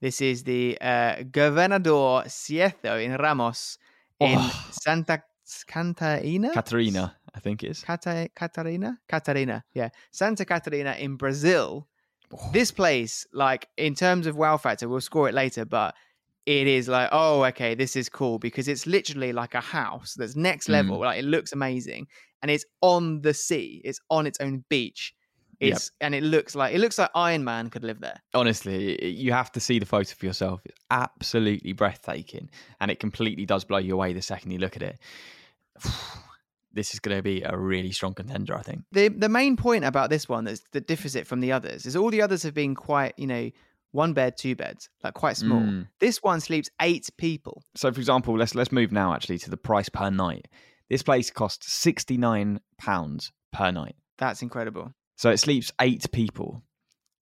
[0.00, 3.78] This is the uh, Gobernador Cieto in Ramos
[4.20, 4.66] in Oh.
[4.70, 5.22] Santa
[5.66, 6.50] Catarina.
[6.52, 7.82] Katarina, I think it is.
[7.82, 8.98] Cata- Catarina?
[9.08, 9.88] Catarina, yeah.
[10.12, 11.88] Santa Catarina in Brazil.
[12.32, 12.50] Oh.
[12.52, 15.94] This place, like, in terms of wow factor, we'll score it later, but
[16.46, 20.36] it is like, oh, okay, this is cool because it's literally like a house that's
[20.36, 20.72] next Mm.
[20.72, 21.00] level.
[21.00, 22.06] Like, it looks amazing.
[22.42, 25.12] And it's on the sea, it's on its own beach.
[25.60, 25.72] Yep.
[25.72, 28.20] It's and it looks like it looks like Iron Man could live there.
[28.34, 30.60] Honestly, you have to see the photo for yourself.
[30.66, 34.82] It's absolutely breathtaking, and it completely does blow you away the second you look at
[34.82, 34.98] it.
[36.72, 38.82] This is going to be a really strong contender, I think.
[38.92, 41.96] The the main point about this one that's, that differs it from the others is
[41.96, 43.50] all the others have been quite, you know,
[43.96, 45.60] one bed, two beds, like quite small.
[45.60, 45.88] Mm.
[45.98, 47.62] This one sleeps eight people.
[47.74, 50.46] So, for example, let's let's move now actually to the price per night.
[50.88, 53.96] This place costs sixty nine pounds per night.
[54.18, 54.92] That's incredible.
[55.16, 56.62] So it sleeps eight people.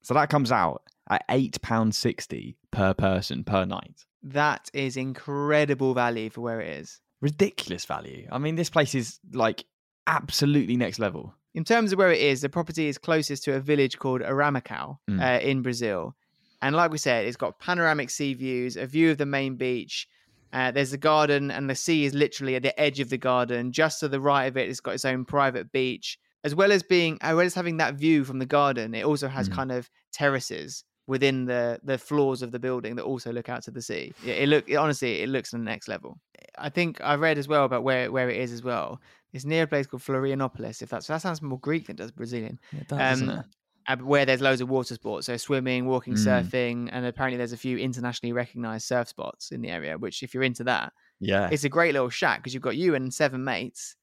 [0.03, 4.05] So that comes out at eight pounds sixty per person per night.
[4.23, 7.01] That is incredible value for where it is.
[7.21, 8.27] Ridiculous value.
[8.31, 9.65] I mean, this place is like
[10.07, 11.35] absolutely next level.
[11.55, 14.99] In terms of where it is, the property is closest to a village called Aramacau
[15.09, 15.21] Mm.
[15.23, 16.15] uh, in Brazil.
[16.65, 20.09] And like we said, it's got panoramic sea views, a view of the main beach.
[20.51, 23.71] Uh, there's a garden, and the sea is literally at the edge of the garden.
[23.71, 26.19] Just to the right of it, it's got its own private beach.
[26.43, 29.29] As well as being, as well as having that view from the garden, it also
[29.29, 29.53] has Mm.
[29.53, 33.71] kind of terraces within the the floors of the building that also look out to
[33.71, 34.15] the sea.
[34.25, 36.19] It, it look it, honestly, it looks on the next level.
[36.57, 39.01] I think I read as well about where where it is as well.
[39.35, 40.81] It's near a place called Florianopolis.
[40.83, 42.59] If that's that sounds more Greek than it does Brazilian.
[42.73, 43.39] It does, doesn't it?
[43.39, 43.43] uh,
[44.01, 46.27] where there's loads of water sports, so swimming, walking, Mm.
[46.27, 49.99] surfing, and apparently there's a few internationally recognized surf spots in the area.
[49.99, 51.49] Which, if you're into that, Yeah.
[51.51, 53.97] it's a great little shack because you've got you and seven mates,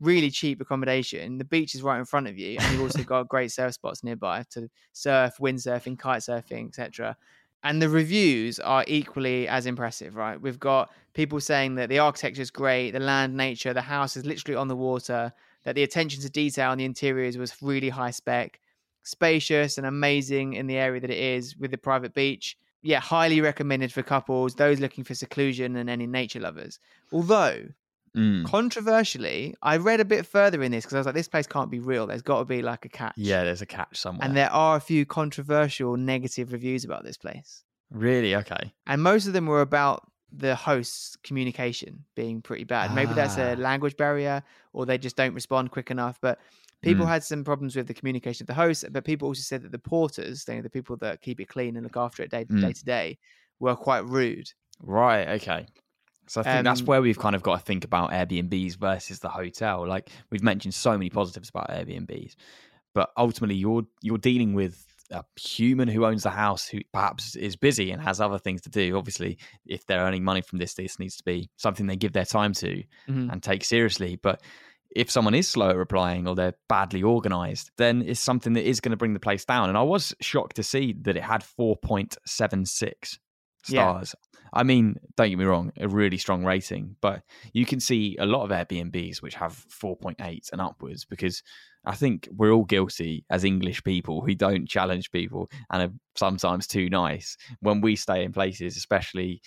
[0.00, 1.38] really cheap accommodation.
[1.38, 4.02] The beach is right in front of you, and you've also got great surf spots
[4.02, 7.16] nearby to surf, windsurfing, kite surfing, etc.
[7.62, 10.40] And the reviews are equally as impressive, right?
[10.40, 14.24] We've got people saying that the architecture is great, the land, nature, the house is
[14.24, 15.32] literally on the water,
[15.64, 18.58] that the attention to detail in the interiors was really high spec,
[19.10, 22.56] spacious and amazing in the area that it is with the private beach.
[22.82, 26.78] Yeah, highly recommended for couples, those looking for seclusion and any nature lovers.
[27.12, 27.68] Although,
[28.16, 28.44] Mm.
[28.44, 31.70] controversially, I read a bit further in this because I was like, this place can't
[31.70, 32.06] be real.
[32.08, 33.12] There's got to be like a catch.
[33.16, 34.26] Yeah, there's a catch somewhere.
[34.26, 37.62] And there are a few controversial negative reviews about this place.
[37.92, 38.34] really?
[38.36, 38.72] Okay.
[38.86, 42.94] And most of them were about the host's communication being pretty bad.
[42.94, 43.60] Maybe that's a Ah.
[43.60, 46.18] language barrier or they just don't respond quick enough.
[46.20, 46.38] But
[46.82, 47.08] people Mm.
[47.08, 48.84] had some problems with the communication of the host.
[48.90, 51.76] But people also said that the porters, you know, the people that keep it clean
[51.76, 52.60] and look after it day, Mm.
[52.60, 53.18] day to day,
[53.58, 54.50] were quite rude.
[54.80, 55.28] Right.
[55.40, 55.66] Okay.
[56.26, 59.18] So I think that's Um, where we've kind of got to think about Airbnbs versus
[59.18, 59.86] the hotel.
[59.86, 62.36] Like we've mentioned so many positives about Airbnbs,
[62.94, 67.56] but ultimately you're you're dealing with a human who owns the house who perhaps is
[67.56, 68.96] busy and has other things to do.
[68.96, 72.24] Obviously, if they're earning money from this, this needs to be something they give their
[72.24, 73.32] time to Mhm.
[73.32, 74.14] and take seriously.
[74.14, 74.40] But
[74.94, 78.80] if someone is slow at replying or they're badly organized, then it's something that is
[78.80, 79.68] going to bring the place down.
[79.68, 83.18] And I was shocked to see that it had 4.76
[83.68, 83.92] Yeah.
[83.92, 84.14] stars.
[84.52, 87.22] I mean, don't get me wrong, a really strong rating, but
[87.52, 91.42] you can see a lot of Airbnbs which have 4.8 and upwards because
[91.84, 96.66] I think we're all guilty as English people who don't challenge people and are sometimes
[96.66, 97.36] too nice.
[97.60, 99.40] When we stay in places, especially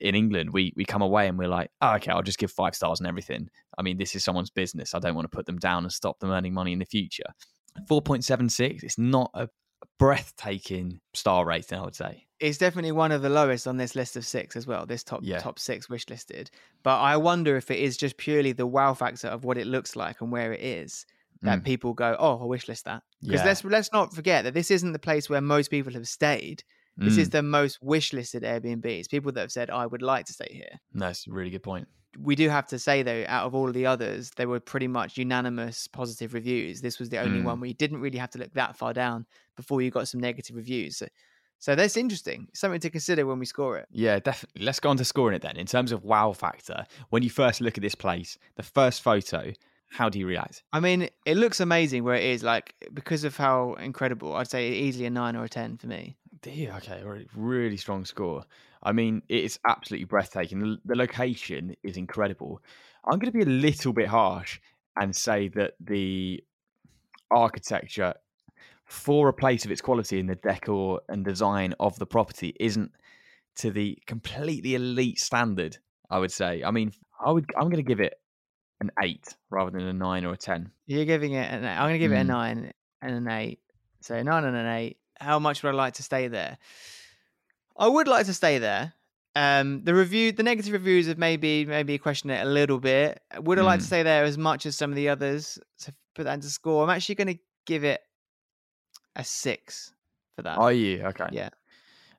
[0.00, 2.74] in England, we we come away and we're like, oh, okay, I'll just give five
[2.74, 3.48] stars and everything.
[3.78, 4.94] I mean, this is someone's business.
[4.94, 7.24] I don't want to put them down and stop them earning money in the future.
[7.90, 9.48] 4.76, it's not a
[9.98, 12.26] breathtaking star rating, I would say.
[12.40, 14.86] It's definitely one of the lowest on this list of six as well.
[14.86, 15.38] This top Yeah.
[15.38, 16.50] top six wish listed,
[16.82, 19.96] but I wonder if it is just purely the wow factor of what it looks
[19.96, 21.06] like and where it is
[21.42, 21.64] that Mm.
[21.64, 23.46] people go, "Oh, I wish list that." Because Yeah.
[23.46, 26.64] let's let's not forget that this isn't the place where most people have stayed.
[26.96, 27.32] This is Mm.
[27.32, 29.08] the most wish listed Airbnbs.
[29.10, 31.88] People that have said, "I would like to stay here." That's a really good point.
[32.20, 34.86] we do have to say though, out of all of the others, they were pretty
[34.86, 36.80] much unanimous positive reviews.
[36.80, 37.44] This was the only Mm.
[37.44, 39.26] one where you didn't really have to look that far down
[39.56, 40.96] before you got some negative reviews.
[40.98, 41.08] So,
[41.58, 42.46] so that's interesting.
[42.54, 43.88] Something to consider when we score it.
[43.90, 44.64] Yeah, definitely.
[44.64, 45.56] Let's go on to scoring it then.
[45.56, 49.52] In terms of wow factor, when you first look at this place, the first photo,
[49.90, 50.62] how do you react?
[50.72, 52.44] I mean, it looks amazing where it is.
[52.44, 56.16] Like because of how incredible, I'd say easily a nine or a ten for me.
[56.44, 57.02] Dear, okay,
[57.34, 58.44] really strong score.
[58.82, 60.58] I mean, it's absolutely breathtaking.
[60.58, 62.60] The, the location is incredible.
[63.06, 64.60] I'm going to be a little bit harsh
[65.00, 66.44] and say that the
[67.30, 68.12] architecture
[68.84, 72.92] for a place of its quality in the decor and design of the property isn't
[73.56, 75.78] to the completely elite standard.
[76.10, 76.62] I would say.
[76.62, 76.92] I mean,
[77.24, 77.46] I would.
[77.56, 78.20] I'm going to give it
[78.80, 80.70] an eight rather than a nine or a ten.
[80.86, 81.50] You're giving it.
[81.50, 82.26] An, I'm going to give it a Mm.
[82.26, 83.60] nine and an eight.
[84.02, 84.98] So nine and an eight.
[85.20, 86.58] How much would I like to stay there?
[87.76, 88.92] I would like to stay there.
[89.36, 93.20] Um, the review, the negative reviews have maybe maybe questioned it a little bit.
[93.40, 93.88] Would I like to Mm.
[93.88, 96.84] stay there as much as some of the others to put that into score?
[96.84, 98.00] I'm actually going to give it
[99.16, 99.92] a six
[100.36, 100.56] for that.
[100.58, 101.26] Are you okay?
[101.32, 101.48] Yeah.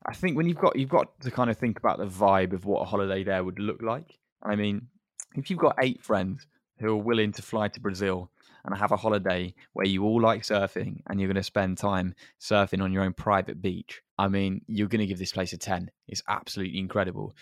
[0.06, 2.66] I think when you've got you've got to kind of think about the vibe of
[2.66, 4.20] what a holiday there would look like.
[4.44, 4.88] I mean,
[5.36, 6.46] if you've got eight friends
[6.80, 8.30] who are willing to fly to Brazil
[8.66, 12.16] and have a holiday where you all like surfing and you're going to spend time
[12.40, 15.58] surfing on your own private beach, I mean, you're going to give this place a
[15.58, 15.92] ten.
[16.08, 17.34] It's absolutely incredible.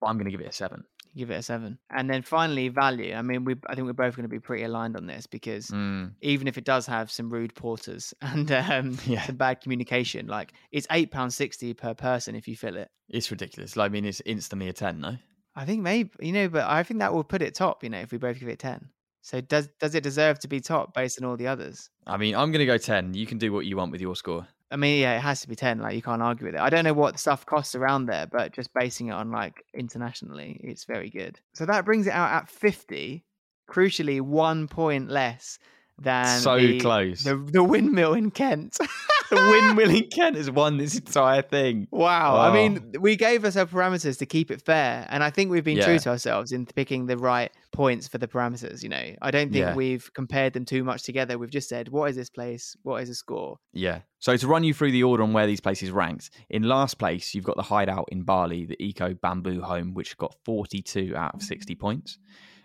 [0.00, 0.84] But I'm going to give it a seven.
[1.16, 1.78] Give it a seven.
[1.90, 3.14] And then finally, value.
[3.14, 5.68] I mean, we I think we're both going to be pretty aligned on this because
[5.68, 9.22] Mm, even if it does have some rude porters and um, Yeah.
[9.22, 12.88] some bad communication, like it's eight pounds sixty per person if you fill it.
[13.08, 13.76] it's ridiculous.
[13.76, 15.16] Like, I mean, it's instantly a ten, no?
[15.54, 17.84] I think maybe you know, but I think that will put it top.
[17.84, 18.88] You know, if we both give it ten.
[19.24, 21.88] So does does it deserve to be top based on all the others?
[22.06, 23.14] I mean, I'm going to go ten.
[23.14, 24.46] You can do what you want with your score.
[24.70, 25.78] I mean, yeah, it has to be ten.
[25.78, 26.60] Like you can't argue with it.
[26.60, 30.60] I don't know what stuff costs around there, but just basing it on like internationally,
[30.62, 31.40] it's very good.
[31.54, 33.24] So that brings it out at fifty.
[33.70, 35.58] Crucially, one point less
[35.98, 37.24] than so the, close.
[37.24, 38.76] The the windmill in Kent.
[39.30, 41.88] the windmill in Kent has won this entire thing.
[41.90, 42.36] Wow.
[42.36, 42.52] I Oh.
[42.52, 45.06] mean, we gave ourselves parameters to keep it fair.
[45.08, 48.26] And I think we've been true to ourselves in picking the right points for the
[48.28, 48.82] parameters.
[48.82, 49.74] You know, I don't think Yeah.
[49.74, 51.36] we've compared them too much together.
[51.38, 52.74] We've just said, what is this place?
[52.82, 53.58] What is a score?
[53.72, 54.00] Yeah.
[54.20, 57.34] So to run you through the order on where these places ranked, in last place
[57.34, 61.42] you've got the Hideout in Bali, the Eco Bamboo Home, which got 42 out of
[61.42, 62.18] 60 points,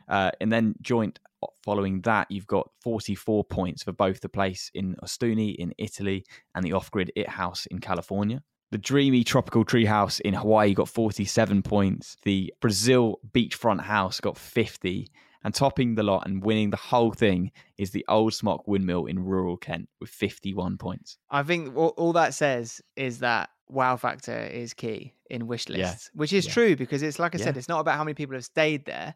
[0.08, 1.20] uh, and then joint
[1.64, 6.64] following that you've got 44 points for both the place in Ostuni in Italy and
[6.66, 8.42] the off-grid It House in California.
[8.72, 12.18] The dreamy tropical tree house in Hawaii got 47 points.
[12.24, 15.10] The Brazil beachfront house got 50.
[15.44, 19.24] And topping the lot and winning the whole thing is the Old Smock Windmill in
[19.24, 21.18] rural Kent with 51 points.
[21.32, 25.78] I think all, all that says is that wow factor is key in wish Yeah.
[25.78, 26.52] lists, which is Yeah.
[26.52, 29.16] true because it's like I said, it's not about how many people have stayed there.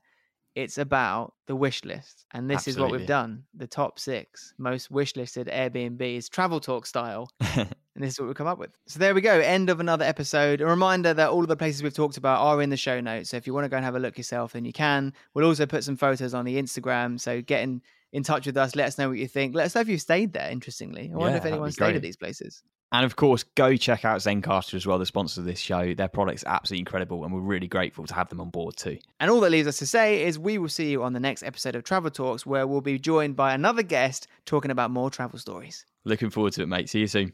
[0.56, 2.26] It's about the wish list.
[2.32, 3.43] And this is what we've done.
[3.54, 7.30] The top six most wish listed Airbnbs, travel talk style.
[7.96, 8.72] and this is what we come up with.
[8.88, 9.39] So there we go.
[9.39, 10.62] End of another episode.
[10.62, 13.30] A reminder that all of the places we've talked about are in the show notes.
[13.30, 15.14] So if you want to go and have a look yourself, then you can.
[15.34, 17.20] We'll also put some photos on the Instagram.
[17.20, 17.82] So get in,
[18.12, 18.76] in touch with us.
[18.76, 19.54] Let us know what you think.
[19.56, 20.50] Let us know if you've stayed there.
[20.50, 21.96] Interestingly, I wonder Yeah, if that'd anyone stayed great.
[21.98, 22.64] at these places.
[22.91, 25.96] And of course, go check out Zencastr as well, the sponsor of this show.
[25.96, 29.00] Their product's absolutely incredible, and we're really grateful to have them on board too.
[29.20, 31.41] And all that leaves us to say is we will see you on the next
[31.41, 35.39] episode of Travel Talks, where we'll be joined by another guest talking about more travel
[35.39, 35.88] stories.
[36.06, 36.88] Looking forward to it, mate.
[36.88, 37.34] See you soon.